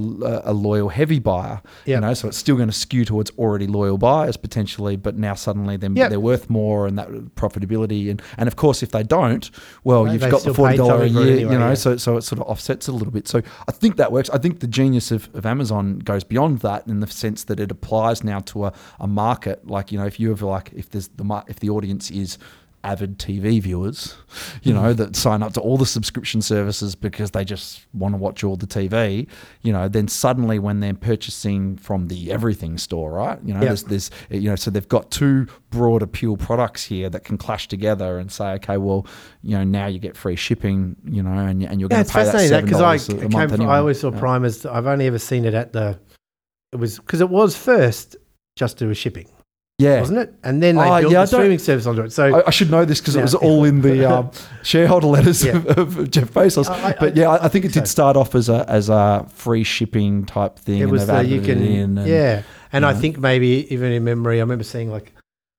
[0.46, 3.98] a loyal heavy buyer, you know, so it's still going to skew towards already loyal
[3.98, 6.10] buyers potentially, but now suddenly then Yep.
[6.10, 9.50] they're worth more and that profitability and and of course if they don't,
[9.84, 11.68] well Right, you've got the forty dollar a something for it year, anyway, you know,
[11.70, 11.74] yeah.
[11.74, 13.28] so so it sort of offsets it a little bit.
[13.28, 14.30] So I think that works.
[14.30, 17.72] I think the genius of, of Amazon goes beyond that in the sense that it
[17.72, 19.68] applies now to a, a market.
[19.68, 22.38] Like you know, if you have like if there's the if the audience is
[22.84, 24.16] avid TV viewers,
[24.64, 24.96] you know, hmm.
[24.96, 28.56] that sign up to all the subscription services because they just want to watch all
[28.56, 29.28] the TV,
[29.62, 33.40] you know, then suddenly when they're purchasing from the everything store, right?
[33.44, 33.68] You know, Yeah.
[33.68, 37.68] there's there's you know, so they've got two broad appeal products here that can clash
[37.68, 39.06] together and say, okay, well,
[39.42, 42.14] you know, now you get free shipping, you know, and, and you're Yeah, going to
[42.14, 43.74] pay that because I dollars a, a came month from, anyway.
[43.74, 44.20] I always saw Yeah.
[44.20, 44.66] primers.
[44.66, 46.00] I've only ever seen it at the.
[46.74, 48.16] It was because it was first
[48.56, 49.28] just to do with shipping,
[49.82, 50.00] Yeah.
[50.00, 50.34] wasn't it?
[50.44, 52.12] And then they Oh, built yeah, I the streaming service onto it.
[52.14, 54.32] So I, I should know this because it was all in the um,
[54.64, 55.58] shareholder letters Yeah.
[55.58, 56.70] of, of Jeff Bezos.
[56.70, 57.80] I- I- but yeah, I, I think it so.
[57.82, 60.80] did start off as a as a free shipping type thing.
[60.80, 63.00] it was they've the you added it can in and- yeah, and I know.
[63.00, 65.14] think maybe even in memory, I remember seeing like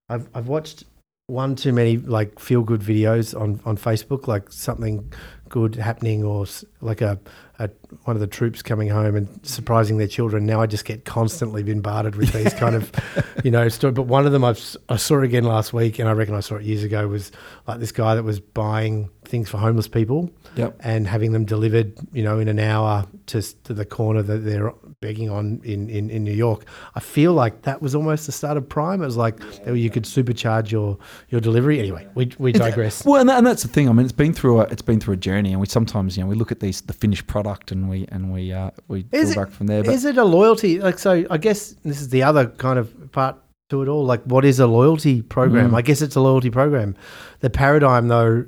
[0.09, 0.85] I've I've watched
[1.27, 5.13] one too many like feel good videos on on Facebook, like something
[5.49, 6.47] good happening or
[6.81, 7.19] like a,
[7.63, 7.71] a
[8.05, 10.47] one of the troops coming home and surprising their children.
[10.47, 12.91] Now I just get constantly bombarded with these kind of
[13.45, 13.93] you know story.
[13.93, 16.57] But one of them I've, I saw again last week, and I reckon I saw
[16.57, 17.07] it years ago.
[17.07, 17.33] Was
[17.67, 20.77] like this guy that was buying things for homeless people Yep.
[20.81, 24.71] and having them delivered, you know, in an hour to to the corner that they're
[25.01, 26.61] begging on in, in, in New York.
[26.95, 29.01] I feel like that was almost the start of Prime.
[29.03, 30.99] It was like you could supercharge your
[31.31, 31.79] your delivery.
[31.81, 33.05] Anyway, we, we digress.
[33.07, 33.89] Well, and, that, and that's the thing.
[33.89, 36.23] I mean, it's been through a it's been through a journey, and we sometimes you
[36.23, 39.35] know we look at these the finished product and we and we uh, we Is
[39.35, 39.83] go it- back from there.
[39.83, 40.79] But Is it a loyalty?
[40.81, 43.37] Like, so I guess this is the other kind of part
[43.71, 44.05] to it all.
[44.05, 45.71] Like, what is a loyalty program?
[45.71, 45.77] Mm.
[45.79, 46.95] I guess it's a loyalty program.
[47.41, 48.45] The paradigm, though,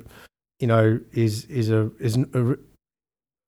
[0.59, 2.57] you know, is is a is a,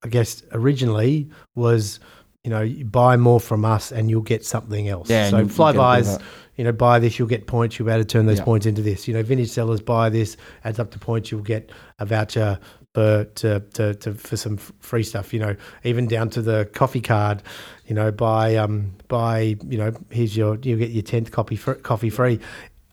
[0.04, 2.00] I guess originally was.
[2.44, 5.10] You know, you buy more from us and you'll get something else.
[5.10, 6.20] yeah, so you- you fly get a bit of buys,
[6.56, 7.78] you know, buy this, you'll get points.
[7.78, 8.46] You'll be able to turn those Yeah.
[8.46, 9.06] points into this.
[9.06, 11.30] You know, Vintage Cellars buy this, adds up to points.
[11.30, 12.58] You'll get a voucher
[12.96, 15.34] for to, to, to for some free stuff.
[15.34, 17.44] You know, even down to the coffee card.
[17.86, 21.74] You know, buy um buy you know here's your you'll get your tenth copy fr-
[21.74, 22.40] coffee free.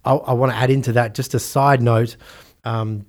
[0.04, 2.16] I, I want to add into that just a side note.
[2.64, 3.06] Um,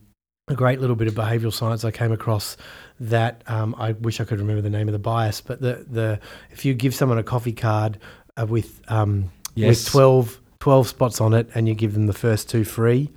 [0.48, 2.56] a great little bit of behavioural science I came across
[3.00, 6.20] that um, I wish I could remember the name of the bias, but the the
[6.52, 7.98] if you give someone a coffee card
[8.40, 9.86] uh, with um, Yes.
[9.86, 13.10] with 12, 12 spots on it and you give them the first two free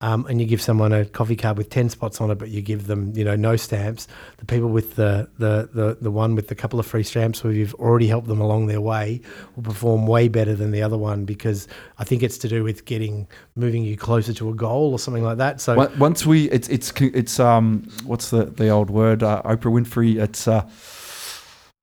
[0.00, 2.62] um, and you give someone a coffee card with 10 spots on it but you
[2.62, 4.06] give them you know no stamps
[4.38, 7.52] the people with the the the, the one with the couple of free stamps where
[7.52, 9.20] you've already helped them along their way
[9.56, 12.84] will perform way better than the other one because i think it's to do with
[12.84, 16.68] getting moving you closer to a goal or something like that so Once we, it's
[16.68, 19.22] it's it's um, what's the the old word?
[19.22, 20.20] Uh, Oprah Winfrey.
[20.20, 20.68] It's uh,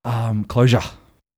[0.04, 0.82] um, closure.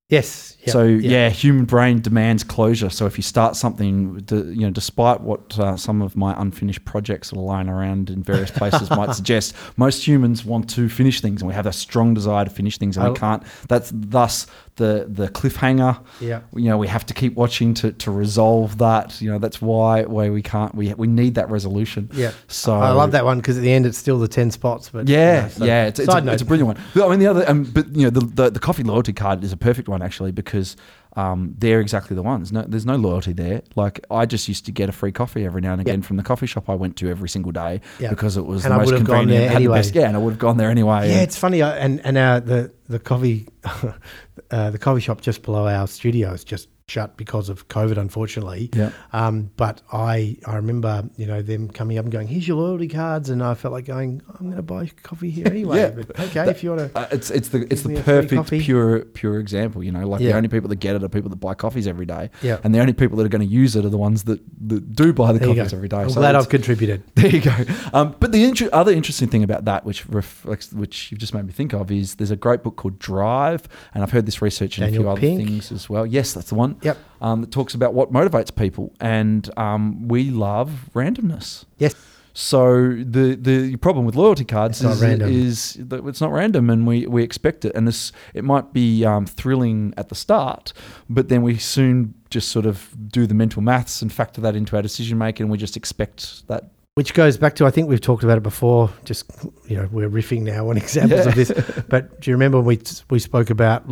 [0.09, 1.29] yes yeah, so yeah.
[1.31, 2.91] human brain demands closure.
[2.91, 7.31] So if you start something, you know, despite what uh, some of my unfinished projects
[7.31, 11.43] that are lying around in various places might suggest, most humans want to finish things,
[11.43, 13.43] and we have a strong desire to finish things, and I- we can't.
[13.69, 14.47] That's thus
[14.79, 15.95] the the cliffhanger.
[16.21, 19.21] yeah You know, we have to keep watching to, to resolve that.
[19.23, 20.75] You know, that's why why we can't.
[20.75, 22.09] We we need that resolution.
[22.13, 24.89] yeah So i love that one because at the end it's still the 10 spots
[24.95, 26.79] but yeah, you know, so- yeah, it's, it's, a, it's a brilliant one.
[26.95, 29.45] But, I mean, the other, um, but you know, the, the the coffee loyalty card
[29.45, 30.77] is a perfect one actually because
[31.19, 32.53] um, they're exactly the ones.
[32.53, 33.63] No, there's no loyalty there.
[33.75, 36.07] Like I just used to get a free coffee every now and again Yeah.
[36.07, 38.11] from the coffee shop I went to every single day Yeah.
[38.11, 39.31] because it was And the I most gone convenient.
[39.31, 41.09] there had the best- yeah, and I would have gone there anyway.
[41.11, 43.47] Yeah, it's funny, uh, and and our the the coffee,
[44.51, 48.71] uh, the coffee shop just below our studio is just shut because of COVID, unfortunately.
[48.75, 48.91] yeah.
[49.13, 52.89] Um, but I I remember you know them coming up and going, "Here's your loyalty
[52.89, 55.91] cards," and I felt like going, "I'm going to buy coffee here anyway." Yeah.
[55.91, 56.99] but okay, if you want to.
[56.99, 59.83] Uh, it's it's the it's the perfect pure pure example.
[59.85, 60.31] You know, like Yeah.
[60.31, 62.59] the only people that get it are people that buy coffees every day, Yeah.
[62.65, 64.95] and the only people that are going to use it are the ones that, that
[64.95, 65.99] do buy the There coffees every day.
[65.99, 67.03] I'm So glad I've contributed.
[67.15, 67.55] There you go.
[67.93, 71.45] Um, but the inter- other interesting thing about that, which reflects, which you've just made
[71.47, 74.79] me think of, is there's a great book called Drive, and I've heard this research
[74.79, 76.07] in a few Daniel other things as well.
[76.07, 76.78] Yes, that's the one.
[76.83, 76.99] Yep.
[77.21, 81.65] Um, that talks about what motivates people, and um, we love randomness.
[81.79, 81.95] Yes.
[82.35, 86.87] So the the problem with loyalty cards It's is, is that it's not random, and
[86.87, 90.73] we, we expect it, and this it might be um, thrilling at the start,
[91.11, 94.77] but then we soon just sort of do the mental maths and factor that into
[94.77, 98.01] our decision making, and we just expect that Which goes back to I think we've
[98.01, 98.91] talked about it before.
[99.05, 99.31] Just
[99.69, 101.29] you know, we're riffing now on examples Yeah.
[101.29, 101.53] of this.
[101.89, 103.85] But do you remember when we we spoke about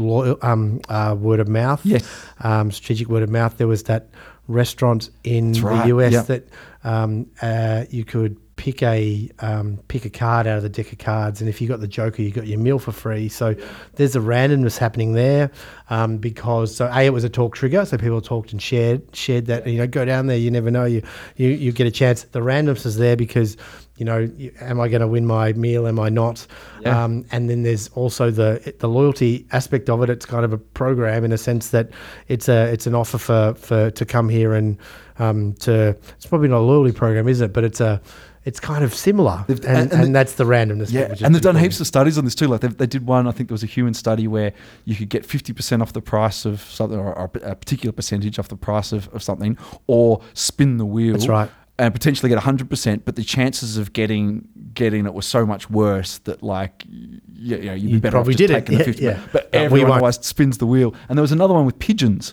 [0.42, 1.86] um, uh, word of mouth?
[1.86, 2.04] Yes.
[2.40, 3.58] um, strategic word of mouth.
[3.58, 4.08] There was that
[4.48, 6.22] restaurant in That's the US yeah.
[6.22, 6.48] that
[6.82, 10.98] um, uh, you could pick a um, pick a card out of the deck of
[10.98, 13.28] cards, and if you got the Joker, you got your meal for free.
[13.28, 13.54] So
[13.94, 15.50] there's a randomness happening there
[15.90, 19.46] um, because so a it was a talk trigger, so people talked and shared shared
[19.46, 19.66] that.
[19.66, 21.02] You know, go down there, you never know, you
[21.36, 22.24] you you get a chance.
[22.24, 23.56] The randomness is there because.
[23.98, 25.86] You know, am I going to win my meal?
[25.86, 26.46] Am I not?
[26.82, 27.02] Yeah.
[27.02, 30.10] Um, and then there's also the the loyalty aspect of it.
[30.10, 31.88] It's kind of a program in a sense that
[32.28, 34.76] it's a it's an offer for for to come here and
[35.18, 37.54] um, to it's probably not a loyalty program, is it?
[37.54, 38.02] But it's a
[38.46, 40.90] it's kind of similar, and, and, and- that's the randomness.
[40.90, 42.46] Yeah, bit, which is and they've done heaps of studies on this too.
[42.46, 44.52] Like they, they did one, I think there was a human study where
[44.86, 48.38] you could get fifty percent off the price of something, or a a particular percentage
[48.38, 51.12] off the price of, of something, or spin the wheel.
[51.12, 51.50] That's right.
[51.78, 55.68] And potentially get hundred percent, but the chances of getting getting it was so much
[55.68, 58.54] worse that like y- you, know you'd be You better off just did it.
[58.64, 59.02] taking the Yeah, fifty.
[59.04, 59.20] yeah.
[59.32, 60.24] But But everyone won't.
[60.24, 60.94] spins the wheel.
[61.10, 62.32] And there was another one with pigeons,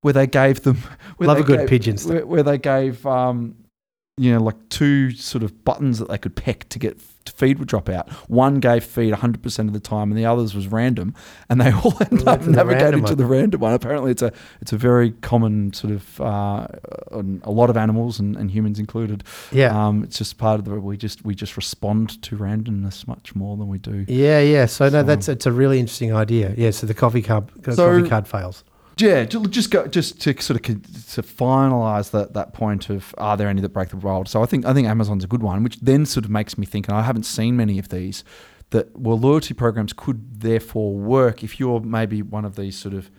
[0.00, 0.76] where they gave them
[1.18, 2.18] where Love a good gave- pigeon story.
[2.18, 3.56] where, where they gave um,
[4.18, 7.00] you know like two sort of buttons that they could peck to get
[7.36, 8.08] feed would drop out.
[8.30, 11.14] One gave feed 100% of the time, and the others was random,
[11.50, 13.74] and they all ended up to navigating to the random one.
[13.74, 16.66] Apparently, it's a it's a very common sort of uh,
[17.12, 19.24] on a lot of animals and, and humans included.
[19.52, 19.76] Yeah.
[19.88, 23.56] Um, it's just part of the we just we just respond to randomness much more
[23.56, 24.04] than we do.
[24.08, 24.66] yeah, yeah.
[24.66, 26.54] So no, that's it's a really interesting idea.
[26.56, 26.70] Yeah.
[26.70, 28.64] So the coffee cup So- coffee card fails.
[28.98, 33.48] Yeah, just go just to sort of to finalize that that point of are there
[33.48, 34.28] any that break the mold?
[34.28, 36.66] So I think I think Amazon's a good one, which then sort of makes me
[36.66, 38.24] think, and I haven't seen many of these,
[38.70, 43.10] that well loyalty programs could therefore work if you're maybe one of these sort of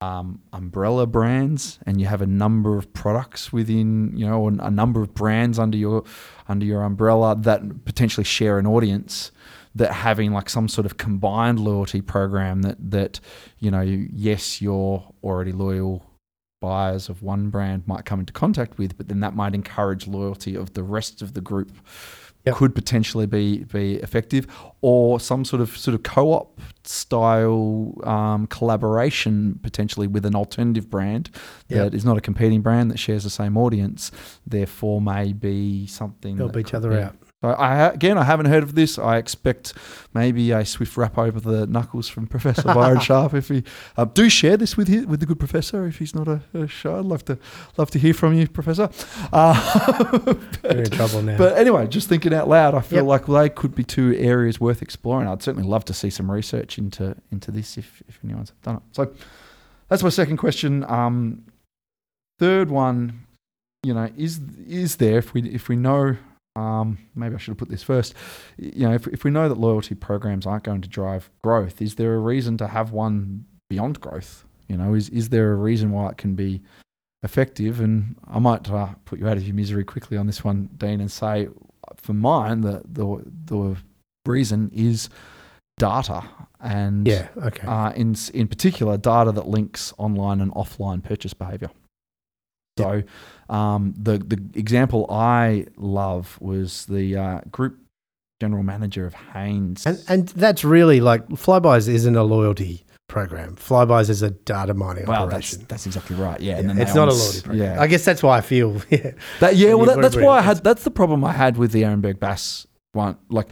[0.00, 5.02] um, umbrella brands and you have a number of products within you know a number
[5.02, 6.04] of brands under your
[6.48, 9.30] under your umbrella that potentially share an audience
[9.74, 13.20] that having like some sort of combined loyalty program that that
[13.58, 16.04] you know yes you're already loyal
[16.60, 20.54] buyers of one brand might come into contact with but then that might encourage loyalty
[20.56, 21.72] of the rest of the group
[22.46, 22.54] Yep.
[22.56, 24.46] could potentially be be effective
[24.80, 31.28] or some sort of sort of co-op style um, collaboration potentially with an alternative brand
[31.68, 31.90] Yep.
[31.92, 34.10] that is not a competing brand that shares the same audience
[34.46, 37.16] therefore may be something Help each other be- out.
[37.42, 38.98] So I again, I haven't heard of this.
[38.98, 39.72] I expect
[40.12, 43.32] maybe a swift wrap over the knuckles from Professor Byron Sharp.
[43.34, 43.64] If he
[43.96, 46.66] uh, do share this with his, with the good professor, if he's not a, a
[46.68, 47.38] shy, I'd love to
[47.78, 48.88] love to hear from you, Professor.
[49.32, 51.38] Uh, We're in trouble now.
[51.38, 53.06] but anyway, just thinking out loud, I feel Yep.
[53.06, 55.28] like they could be two areas worth exploring.
[55.28, 58.82] I'd certainly love to see some research into into this if if anyone's done it.
[58.92, 59.12] So
[59.88, 60.84] that's my second question.
[60.88, 61.44] Um,
[62.38, 63.26] third one,
[63.82, 66.16] you know, is is there if we if we know
[66.56, 68.14] um, maybe I should have put this first.
[68.56, 71.94] You know, if, if we know that loyalty programs aren't going to drive growth, is
[71.94, 74.44] there a reason to have one beyond growth?
[74.68, 76.62] You know, is is there a reason why it can be
[77.22, 77.80] effective?
[77.80, 81.00] And I might uh, put you out of your misery quickly on this one, Dean,
[81.00, 81.48] and say,
[81.96, 83.76] for mine, the the the
[84.26, 85.08] reason is
[85.78, 86.22] data
[86.60, 87.28] and yeah.
[87.42, 87.66] Okay.
[87.66, 91.70] uh, in in particular data that links online and offline purchase behavior.
[92.78, 93.02] So,
[93.50, 97.78] um, the the example I love was the uh, group
[98.40, 99.86] general manager of Hanes.
[99.86, 103.56] And and that's really like Flybuys isn't a loyalty program.
[103.56, 105.66] Flybuys is a data mining well, that's operation.
[105.68, 106.40] that's exactly right.
[106.40, 107.74] Yeah, Yeah, and it's not a loyalty program.
[107.74, 108.80] Yeah, I guess that's why I feel.
[108.90, 109.12] Yeah.
[109.40, 110.64] That, yeah, well, that, that's why I had.
[110.64, 113.16] That's the problem I had with the Ehrenberg Bass one.
[113.28, 113.48] Like,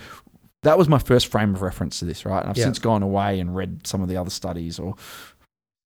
[0.63, 2.41] that was my first frame of reference to this, right?
[2.41, 2.65] And I've Yeah.
[2.65, 4.95] since gone away and read some of the other studies or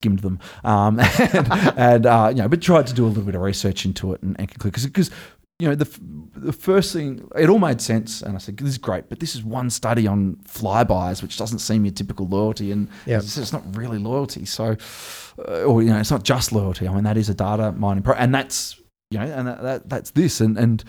[0.02, 0.98] skimmed them, um,
[1.34, 4.12] and, and uh, you know, but tried to do a little bit of research into
[4.12, 5.10] it and, and conclude because
[5.58, 6.00] you know the f-
[6.34, 9.34] the first thing it all made sense, and I said this is great, but this
[9.36, 13.18] is one study on Flybuys, which doesn't seem your typical loyalty, and Yeah.
[13.18, 14.44] as I said, it's not really loyalty.
[14.44, 14.76] So,
[15.48, 16.88] uh, or you know, it's not just loyalty.
[16.88, 18.80] I mean, that is a data mining pro, and that's
[19.10, 20.82] you know, and that, that that's this, and and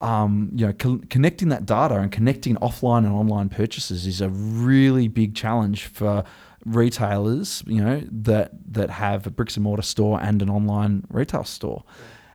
[0.00, 4.30] um, you know, con- connecting that data and connecting offline and online purchases is a
[4.30, 6.24] really big challenge for
[6.64, 7.62] retailers.
[7.66, 11.84] You know, that that have a bricks and mortar store and an online retail store.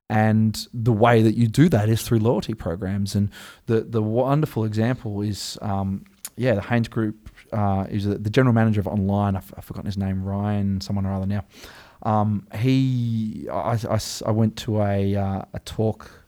[0.07, 3.15] And the way that you do that is through loyalty programs.
[3.15, 3.31] And
[3.65, 6.05] the the wonderful example is, um,
[6.35, 9.35] yeah, the Hanes Group uh, is the general manager of online.
[9.35, 11.45] I've, I've forgotten his name, Ryan, someone or other now.
[12.03, 16.24] Um, he, I, I, I, went to a uh, a talk,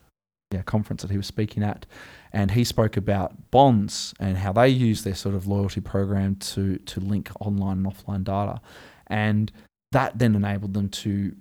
[0.52, 1.84] yeah, conference that he was speaking at,
[2.32, 6.78] and he spoke about bonds and how they use their sort of loyalty program to
[6.78, 8.60] to link online and offline data,
[9.08, 9.52] and
[9.92, 11.34] that then enabled them to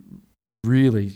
[0.65, 1.13] really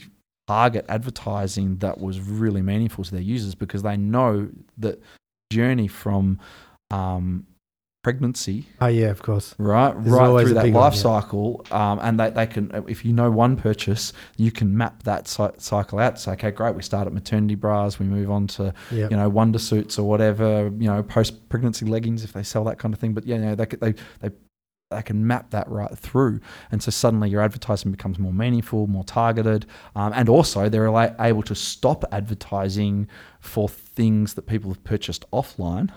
[0.47, 5.01] target advertising that was really meaningful to their users because they know that
[5.51, 6.39] journey from
[6.89, 7.45] um,
[8.03, 9.53] pregnancy Oh yeah, of course.
[9.57, 11.01] right There's right through that big one, life yeah.
[11.01, 15.27] cycle um, and they, they can if you know one purchase you can map that
[15.27, 19.07] cycle out say okay great we start at maternity bras we move on to Yeah.
[19.11, 22.79] you know wonder suits or whatever you know post pregnancy leggings if they sell that
[22.79, 24.29] kind of thing but yeah you know, they, they they
[24.89, 26.41] they can map that right through
[26.71, 30.87] and so suddenly your advertising becomes more meaningful more targeted um, and also they're
[31.19, 33.07] able to stop advertising
[33.39, 35.89] for things that people have purchased offline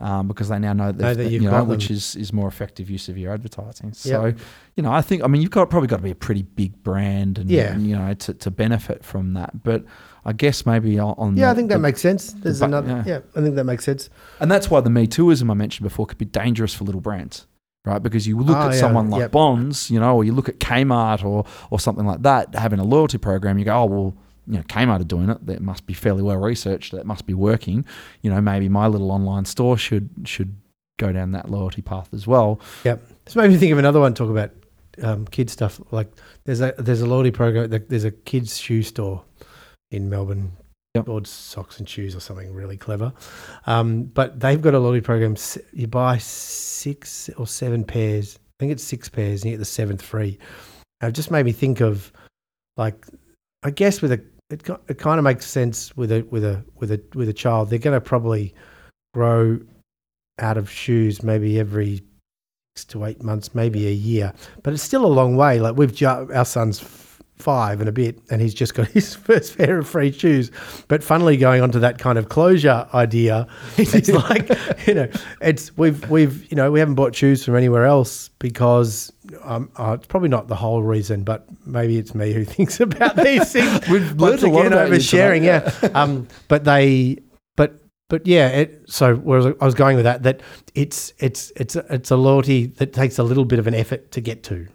[0.00, 2.32] um, because they now know that, Know that you've you know, got which is is
[2.32, 3.92] more effective use of your advertising.
[3.92, 4.32] So,
[4.76, 6.82] you know, I think I mean you've got probably got to be a pretty big
[6.82, 7.72] brand and, Yeah.
[7.72, 9.62] and, you know to, to benefit from that.
[9.64, 9.84] But
[10.24, 12.32] I guess maybe on- Yeah, the- I think that the- makes sense.
[12.32, 12.88] There's bu- another.
[12.88, 13.04] yeah.
[13.06, 13.20] Yeah.
[13.34, 14.10] I think that makes sense.
[14.40, 17.46] and that's why the Me Tooism I mentioned before could be dangerous for little brands,
[17.84, 18.02] right?
[18.02, 19.30] Because you look Oh, at yeah, someone like yep.
[19.32, 22.84] Bonds, you know, or you look at Kmart or or something like that having a
[22.84, 23.58] loyalty program.
[23.58, 24.14] You go, oh well,
[24.48, 25.44] you know, Kmart are doing it.
[25.46, 26.92] That must be fairly well researched.
[26.92, 27.84] That must be working.
[28.22, 30.56] You know, maybe my little online store should should
[30.98, 32.60] go down that loyalty path as well.
[32.84, 32.96] Yeah.
[33.24, 34.14] This made me think of another one.
[34.14, 34.50] Talk about
[35.02, 35.80] um, kid stuff.
[35.90, 36.10] Like
[36.44, 37.70] there's a there's a loyalty program.
[37.70, 39.22] There's a kids shoe store
[39.90, 40.52] in Melbourne.
[40.94, 41.04] Yep.
[41.04, 43.12] Called socks and shoes or something really clever.
[43.66, 45.36] Um, but they've got a loyalty program.
[45.74, 48.38] You buy six or seven pairs.
[48.38, 50.38] I think it's six pairs, and you get the seventh free.
[51.00, 52.10] And it just made me think of,
[52.76, 53.06] like,
[53.62, 54.20] I guess with a
[54.50, 57.70] it, it kind of makes sense with a with a with a with a child.
[57.70, 58.54] They're going to probably
[59.14, 59.60] grow
[60.38, 62.02] out of shoes maybe every
[62.76, 64.32] six to eight months, maybe a year.
[64.62, 65.60] But it's still a long way.
[65.60, 66.78] Like we've ju- our son's
[67.38, 70.50] five and a bit, and he's just got his first pair of free shoes.
[70.88, 74.48] But funnily, going on to that kind of closure idea, it's like
[74.86, 75.08] you know,
[75.40, 79.12] it's we've we've you know we haven't bought shoes from anywhere else because.
[79.42, 83.14] Um, uh, it's probably not the whole reason, but maybe it's me who thinks about
[83.14, 83.86] these things.
[83.86, 85.70] We've Once learned a lot again, about oversharing, yeah.
[85.94, 87.18] Um, but they,
[87.54, 87.78] but
[88.08, 88.48] but yeah.
[88.48, 90.40] It, so where I was going with that, that
[90.74, 94.12] it's it's it's a, it's a loyalty that takes a little bit of an effort
[94.12, 94.66] to get to.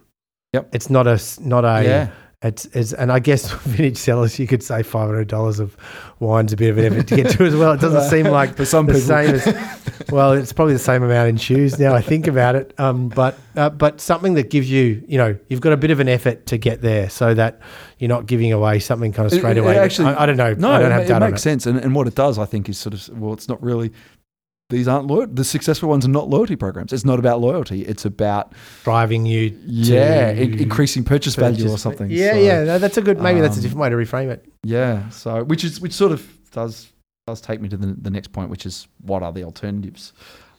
[0.54, 0.72] Yep.
[0.72, 1.82] It's not a not a.
[1.82, 2.10] Yeah.
[2.44, 5.76] It's, it's and I guess Vintage Cellars, you could say five hundred dollars of
[6.20, 7.72] wine's a bit of an effort to get to as well.
[7.72, 9.06] It doesn't seem like For some the people.
[9.08, 10.32] same as well.
[10.32, 11.94] It's probably the same amount in shoes now.
[11.94, 15.62] I think about it, um, but uh, but something that gives you, you know, you've
[15.62, 17.60] got a bit of an effort to get there, so that
[17.98, 19.78] you're not giving away something kind of It- straight it away.
[19.78, 20.52] actually- I, I don't know.
[20.52, 21.64] No, I don't it, have it makes sense.
[21.64, 23.90] And, and what it does, I think, is sort of well, it's not really.
[24.70, 25.26] These aren't loyal.
[25.26, 26.92] The successful ones are not loyalty programs.
[26.92, 27.82] It's not about loyalty.
[27.82, 28.52] It's about
[28.82, 29.50] driving you.
[29.50, 32.10] To yeah, in- increasing purchase, value or something.
[32.10, 32.64] Yeah, So, yeah.
[32.64, 33.20] no, that's a good.
[33.20, 34.46] Maybe that's a um, different way to reframe it.
[34.62, 35.08] yeah.
[35.10, 36.90] So which is which sort of does
[37.26, 40.12] does take me to the, the next point, which is what are the alternatives?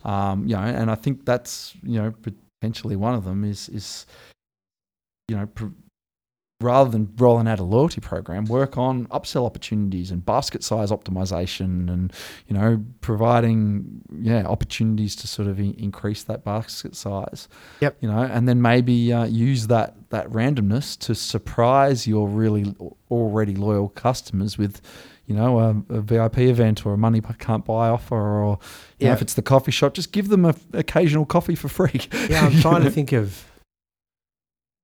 [0.03, 2.13] Um, you know, and I think that's you know
[2.61, 4.05] potentially one of them is is
[5.27, 5.47] you know.
[5.47, 5.65] Pr-
[6.61, 11.91] Rather than rolling out a loyalty program, work on upsell opportunities and basket size optimization,
[11.91, 12.13] and
[12.47, 17.49] you know providing yeah opportunities to sort of in- increase that basket size.
[17.81, 17.97] Yep.
[17.99, 22.73] You know, and then maybe uh, use that that randomness to surprise your really
[23.11, 24.81] already loyal customers with
[25.27, 28.59] you know, a, a VIP event or a money can't buy offer, or
[28.99, 29.13] you know, Yeah.
[29.13, 31.99] if it's the coffee shop, just give them a occasional coffee for free.
[32.29, 33.43] Yeah, I'm trying to think of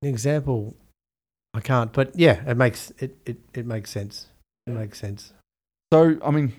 [0.01, 0.75] an example.
[1.53, 4.27] I can't, but yeah, it makes it it, it makes sense.
[4.67, 5.33] It makes sense.
[5.91, 6.53] So, I mean,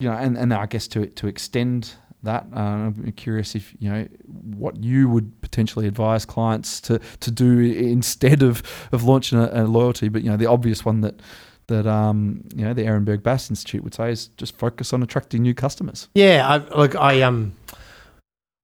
[0.00, 3.90] you know, and, and I guess to to extend that, uh, I'm curious if you
[3.90, 4.08] know
[4.56, 8.62] what you would potentially advise clients to to do instead of
[8.92, 10.08] of launching a, a loyalty.
[10.08, 11.20] But you know, the obvious one that
[11.66, 15.42] that um you know the Ehrenberg Bass Institute would say is just focus on attracting
[15.42, 16.08] new customers.
[16.14, 17.54] Yeah, I, look, I um,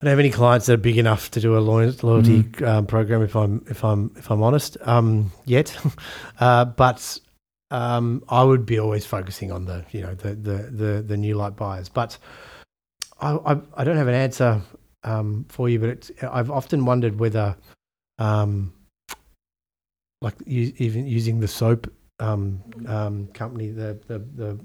[0.00, 2.86] I don't have any clients that are big enough to do a loy- loyalty um,
[2.86, 3.20] program.
[3.22, 5.76] If I'm if I'm if I'm honest, um, yet,
[6.40, 7.18] uh, but
[7.72, 11.34] um, I would be always focusing on the you know the the the, the new
[11.34, 11.88] light buyers.
[11.88, 12.16] But
[13.20, 14.62] I, I I don't have an answer
[15.02, 17.56] um, for you, but it's, I've often wondered whether
[18.20, 18.72] um,
[20.22, 24.58] like u- even using the soap um, um, company, the, the the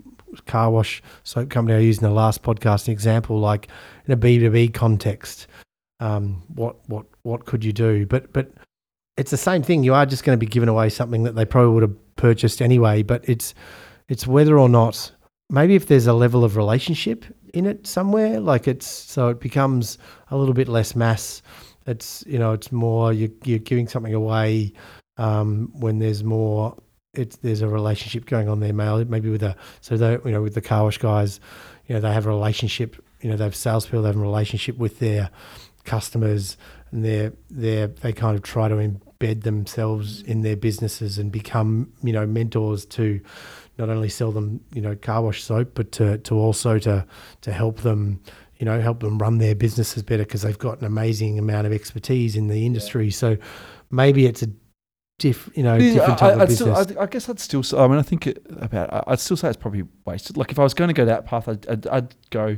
[0.45, 3.67] car wash soap company I used in the last podcast, an example like
[4.05, 5.47] in a B two B context,
[5.99, 8.05] um, what what what could you do?
[8.05, 8.51] But but
[9.17, 9.83] it's the same thing.
[9.83, 12.61] You are just going to be giving away something that they probably would have purchased
[12.61, 13.03] anyway.
[13.03, 13.53] But it's
[14.09, 15.11] it's whether or not
[15.49, 19.97] maybe if there's a level of relationship in it somewhere, like it's so it becomes
[20.31, 21.41] a little bit less mass.
[21.85, 24.73] It's you know it's more you you're giving something away
[25.17, 26.75] um, when there's more.
[27.15, 30.41] It's there's a relationship going on there, male maybe with a so they you know
[30.41, 31.39] with the car wash guys,
[31.85, 32.95] you know they have a relationship.
[33.21, 35.29] You know they have salespeople, they have a relationship with their
[35.83, 36.57] customers.
[36.91, 41.93] and they're they they kind of try to embed themselves in their businesses and become
[42.01, 43.21] you know mentors to
[43.77, 47.05] not only sell them you know car wash soap, but to to also to
[47.41, 48.19] to help them
[48.57, 51.73] you know help them run their businesses better because they've got an amazing amount of
[51.73, 53.11] expertise in the industry.
[53.11, 53.37] So
[53.91, 54.47] maybe it's a
[55.19, 56.79] diff, you know, different type I, of I'd business.
[56.81, 57.63] still, I, I guess I'd still.
[57.79, 59.03] I mean, I think it, about.
[59.07, 60.37] I'd still say it's probably wasted.
[60.37, 62.57] Like if I was going to go that path, I'd, I'd, I'd go.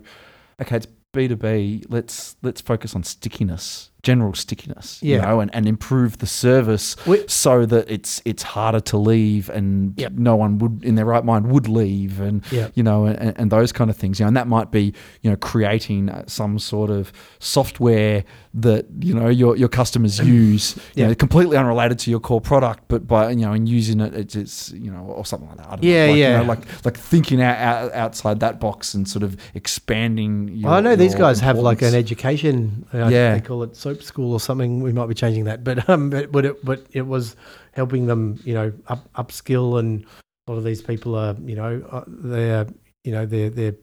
[0.62, 1.84] Okay, it's B two B.
[1.90, 4.88] Let's let's focus on stickiness, general stickiness.
[5.02, 9.50] You know, and, and improve the service We- so that it's it's harder to leave,
[9.58, 10.12] and Yep.
[10.30, 12.72] no one would in their right mind would leave, and Yep.
[12.78, 14.20] you know, and, and those kind of things.
[14.20, 14.94] You know, and that might be
[15.24, 20.76] you know creating uh, some sort of software that you know your your customers use.
[20.76, 21.08] You Yeah.
[21.08, 24.36] know, completely unrelated to your core product, but by you know, and using it, it's,
[24.36, 25.84] it's you know, or something like that.
[25.84, 26.38] Yeah, know, like, you yeah.
[26.38, 30.50] know, like like thinking out, out outside that box and sort of expanding.
[30.54, 32.86] Your, I know these guys have like an education.
[32.94, 33.34] Uh, Yeah.
[33.36, 34.82] they call it school or something.
[34.82, 37.36] We might be changing that, but um, but, but it but it was
[37.74, 40.06] helping them, you know, up upskill, and
[40.48, 42.68] a lot of these people are, you know, uh, they're
[43.04, 43.76] you know they're they're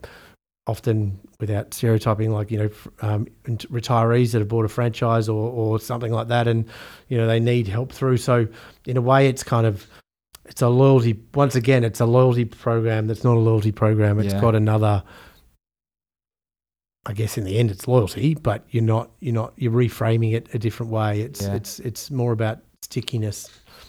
[0.67, 5.81] often without stereotyping, like you know, um, retirees that have bought a franchise or or
[5.81, 6.67] something like that, and
[7.09, 8.17] you know they need help through.
[8.17, 8.47] So
[8.87, 9.87] in a way, it's kind of
[10.45, 11.19] it's a loyalty.
[11.35, 14.19] Once again, it's a loyalty program that's not a loyalty program.
[14.19, 14.41] It's Yeah.
[14.41, 15.03] got another.
[17.05, 20.49] I guess in the end, it's loyalty, but you're not you're not you're reframing it
[20.55, 21.21] a different way.
[21.21, 21.55] It's Yeah.
[21.55, 23.49] it's it's more about stickiness,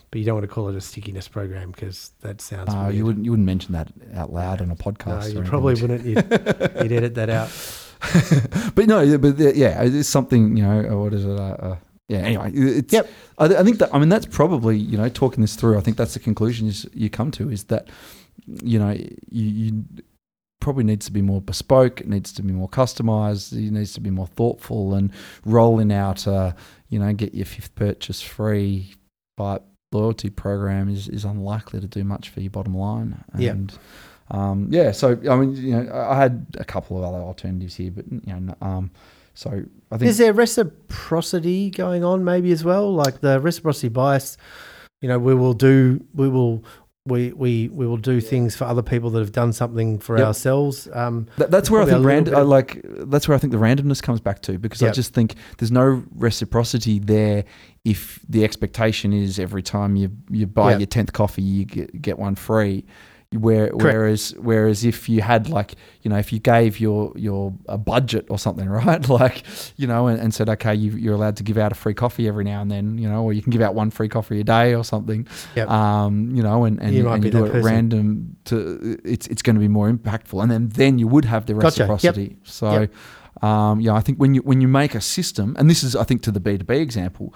[0.09, 2.73] but you don't want to call it a stickiness program because that sounds.
[2.73, 2.95] Uh, weird.
[2.95, 5.25] you wouldn't you wouldn't mention that out loud on a podcast.
[5.35, 6.03] or you probably wouldn't.
[6.05, 6.25] You'd,
[6.81, 7.49] you'd edit that out.
[8.75, 10.89] but no, but yeah, it's something you know.
[10.91, 11.29] uh, What is it?
[11.39, 11.77] Uh, uh,
[12.09, 12.17] yeah.
[12.19, 12.91] Anyway, it's.
[12.91, 13.09] Yep.
[13.37, 13.93] I, I think that.
[13.93, 15.77] I mean, that's probably you know talking this through.
[15.77, 17.89] I think that's the conclusion you come to is that
[18.63, 19.83] you know you, you
[20.63, 22.01] probably needs to be more bespoke.
[22.01, 23.53] It needs to be more customized.
[23.53, 25.11] It needs to be more thoughtful and
[25.45, 26.25] rolling out.
[26.27, 26.53] Uh,
[26.89, 28.95] you know, get your fifth purchase free,
[29.37, 33.23] but loyalty program is, is unlikely to do much for your bottom line.
[33.37, 33.55] Yeah.
[34.31, 37.75] Um, yeah, so I mean, you know, I I had a couple of other alternatives
[37.75, 38.89] here, but you know, um,
[39.33, 42.91] so I think Is there reciprocity going on maybe as well?
[42.93, 44.37] Like the reciprocity bias,
[45.01, 46.63] you know, we will do, we will,
[47.05, 50.27] we we we will do things for other people that have done something for Yep.
[50.27, 50.87] ourselves.
[50.93, 54.01] Um, That, that's where I think rand- I like that's where I think the randomness
[54.01, 57.43] comes back to because I just think there's no reciprocity there
[57.83, 60.79] if the expectation is every time you you buy Yep.
[60.79, 62.85] your tenth coffee you get, get one free.
[63.33, 67.77] Where, whereas whereas if you had like you know if you gave your your a
[67.77, 69.43] budget or something right like
[69.77, 72.27] you know and, and said okay you, you're allowed to give out a free coffee
[72.27, 74.43] every now and then you know or you can give out one free coffee a
[74.43, 75.69] day or something Yep.
[75.69, 77.63] um you know and and You and you do it person.
[77.65, 81.45] random to it's it's going to be more impactful and then then you would have
[81.45, 81.83] the Gotcha.
[81.83, 81.89] Yep.
[81.89, 82.87] reciprocity so
[83.41, 86.03] um yeah i think when you when you make a system and this is i
[86.03, 87.33] think to the b2b example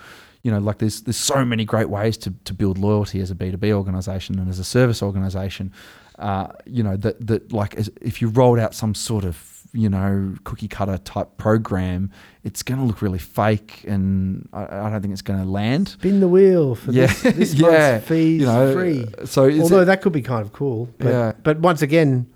[0.47, 3.35] you know like there's there's so many great ways to, to build loyalty as a
[3.35, 5.65] b2b organization and as a service organization
[6.19, 9.35] uh you know that that like as, if you rolled out some sort of
[9.73, 12.09] you know cookie cutter type program
[12.45, 15.89] it's going to look really fake and i, I don't think it's going to land
[15.89, 17.07] spin the wheel for Yeah.
[17.07, 17.67] this, this Yeah.
[17.91, 19.05] month's fees you know free.
[19.25, 20.87] so it's Although that could be kind of cool.
[20.97, 21.31] But, Yeah.
[21.43, 22.27] but once again,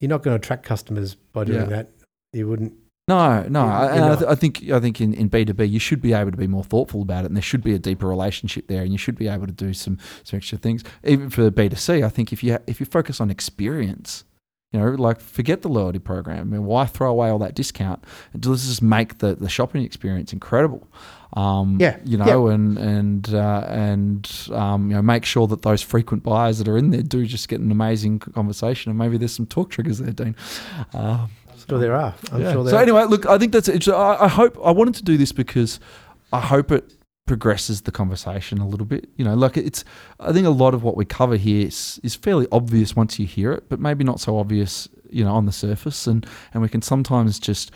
[0.00, 1.66] you're not going to attract customers by doing Yeah.
[1.76, 1.86] that.
[2.32, 2.72] You wouldn't.
[3.06, 5.64] No, no, I- and I, th- I think I think in, in B two B
[5.64, 7.78] you should be able to be more thoughtful about it, and there should be a
[7.78, 10.82] deeper relationship there, and you should be able to do some some extra things.
[11.04, 14.24] Even for B two C, I think if you if you focus on experience,
[14.72, 16.40] you know, like forget the loyalty program.
[16.40, 18.02] I mean, why throw away all that discount?
[18.32, 20.88] And Let's just make the, the shopping experience incredible.
[21.34, 25.82] Um, Yeah, you know, and and uh, and um, you know, make sure that those
[25.82, 29.32] frequent buyers that are in there do just get an amazing conversation, and maybe there's
[29.34, 30.34] some talk triggers there, Dean.
[30.94, 31.28] Um,
[31.68, 32.14] Sure, there are.
[32.32, 32.52] I'm yeah.
[32.52, 32.82] sure there so are.
[32.82, 33.82] anyway, look, I think that's it.
[33.82, 35.80] So I, I hope I wanted to do this because
[36.32, 36.92] I hope it
[37.26, 39.08] progresses the conversation a little bit.
[39.16, 39.84] You know, like it's.
[40.20, 43.26] I think a lot of what we cover here is, is fairly obvious once you
[43.26, 44.88] hear it, but maybe not so obvious.
[45.10, 47.70] You know, on the surface, and and we can sometimes just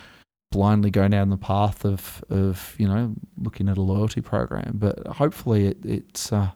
[0.50, 4.72] blindly go down the path of of you know looking at a loyalty program.
[4.74, 6.32] But hopefully, it it's.
[6.32, 6.50] Uh,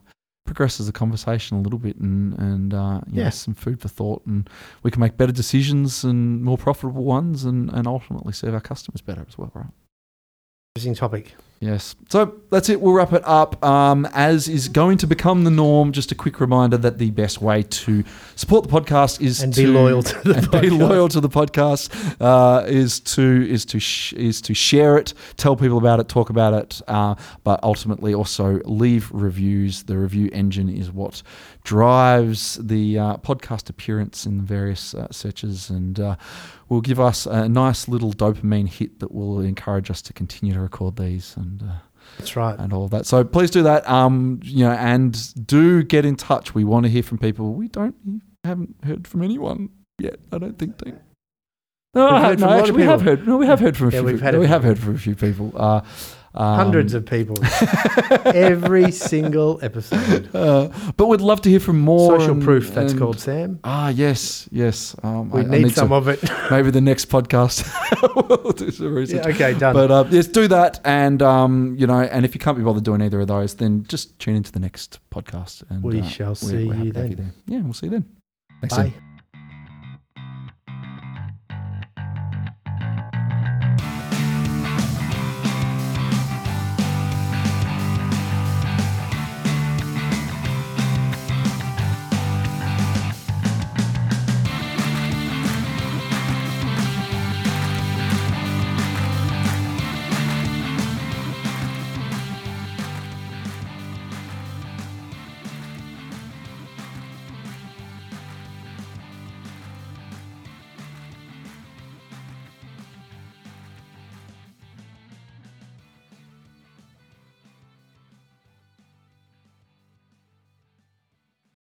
[0.45, 4.25] progresses the conversation a little bit and and uh, you know, some food for thought
[4.25, 4.49] and
[4.83, 9.01] we can make better decisions and more profitable ones and, and ultimately serve our customers
[9.01, 9.67] better as well, right?
[10.75, 11.35] Interesting topic.
[11.63, 11.95] Yes.
[12.09, 12.81] So that's it.
[12.81, 13.63] We'll wrap it up.
[13.63, 17.41] Um, as is going to become the norm, just a quick reminder that the best
[17.41, 18.03] way to
[18.35, 20.77] support the podcast is And to be loyal to the and be podcast.
[20.79, 25.55] loyal to the podcast uh, is to is to sh- is to share it, tell
[25.55, 29.83] people about it, talk about it, uh, but ultimately also leave reviews.
[29.83, 31.23] The review engine is what
[31.63, 36.15] drives the uh, podcast appearance in the various uh, searches and uh,
[36.69, 40.59] will give us a nice little dopamine hit that will encourage us to continue to
[40.59, 41.61] record these and.
[41.63, 41.75] Uh,
[42.17, 42.59] That's right.
[42.59, 43.05] and all of that.
[43.05, 43.89] So please do that.
[43.89, 46.53] Um, you know, and do get in touch.
[46.53, 47.53] We want to hear from people.
[47.53, 50.19] We don't haven't heard from anyone yet.
[50.33, 50.77] I don't think.
[50.79, 50.93] They,
[51.95, 53.27] no, We've heard have, from a no, of actually, we have heard.
[53.27, 54.05] No, we have heard from a Yeah, few.
[54.07, 55.53] we've had we have heard from a few people.
[56.35, 57.35] Um, Hundreds of people.
[58.25, 60.33] Every single episode.
[60.35, 62.17] Uh, but we'd love to hear from more.
[62.19, 63.59] Social and- proof, that's and- called, Sam.
[63.63, 64.95] Ah, yes, yes.
[65.03, 66.23] Um, We I- I need, some to- of it.
[66.51, 67.69] maybe the next podcast
[68.43, 69.25] we'll do some research.
[69.25, 69.73] yeah, okay, done.
[69.75, 72.83] But uh, yes, do that, and um, you know, and if you can't be bothered
[72.83, 75.63] doing either of those, then just tune into the next podcast.
[75.69, 77.15] And We uh, shall see you then.
[77.15, 77.33] there.
[77.45, 78.05] Yeah, we'll see you then.
[78.61, 78.83] Thanks, Bye.
[78.89, 78.93] Sam.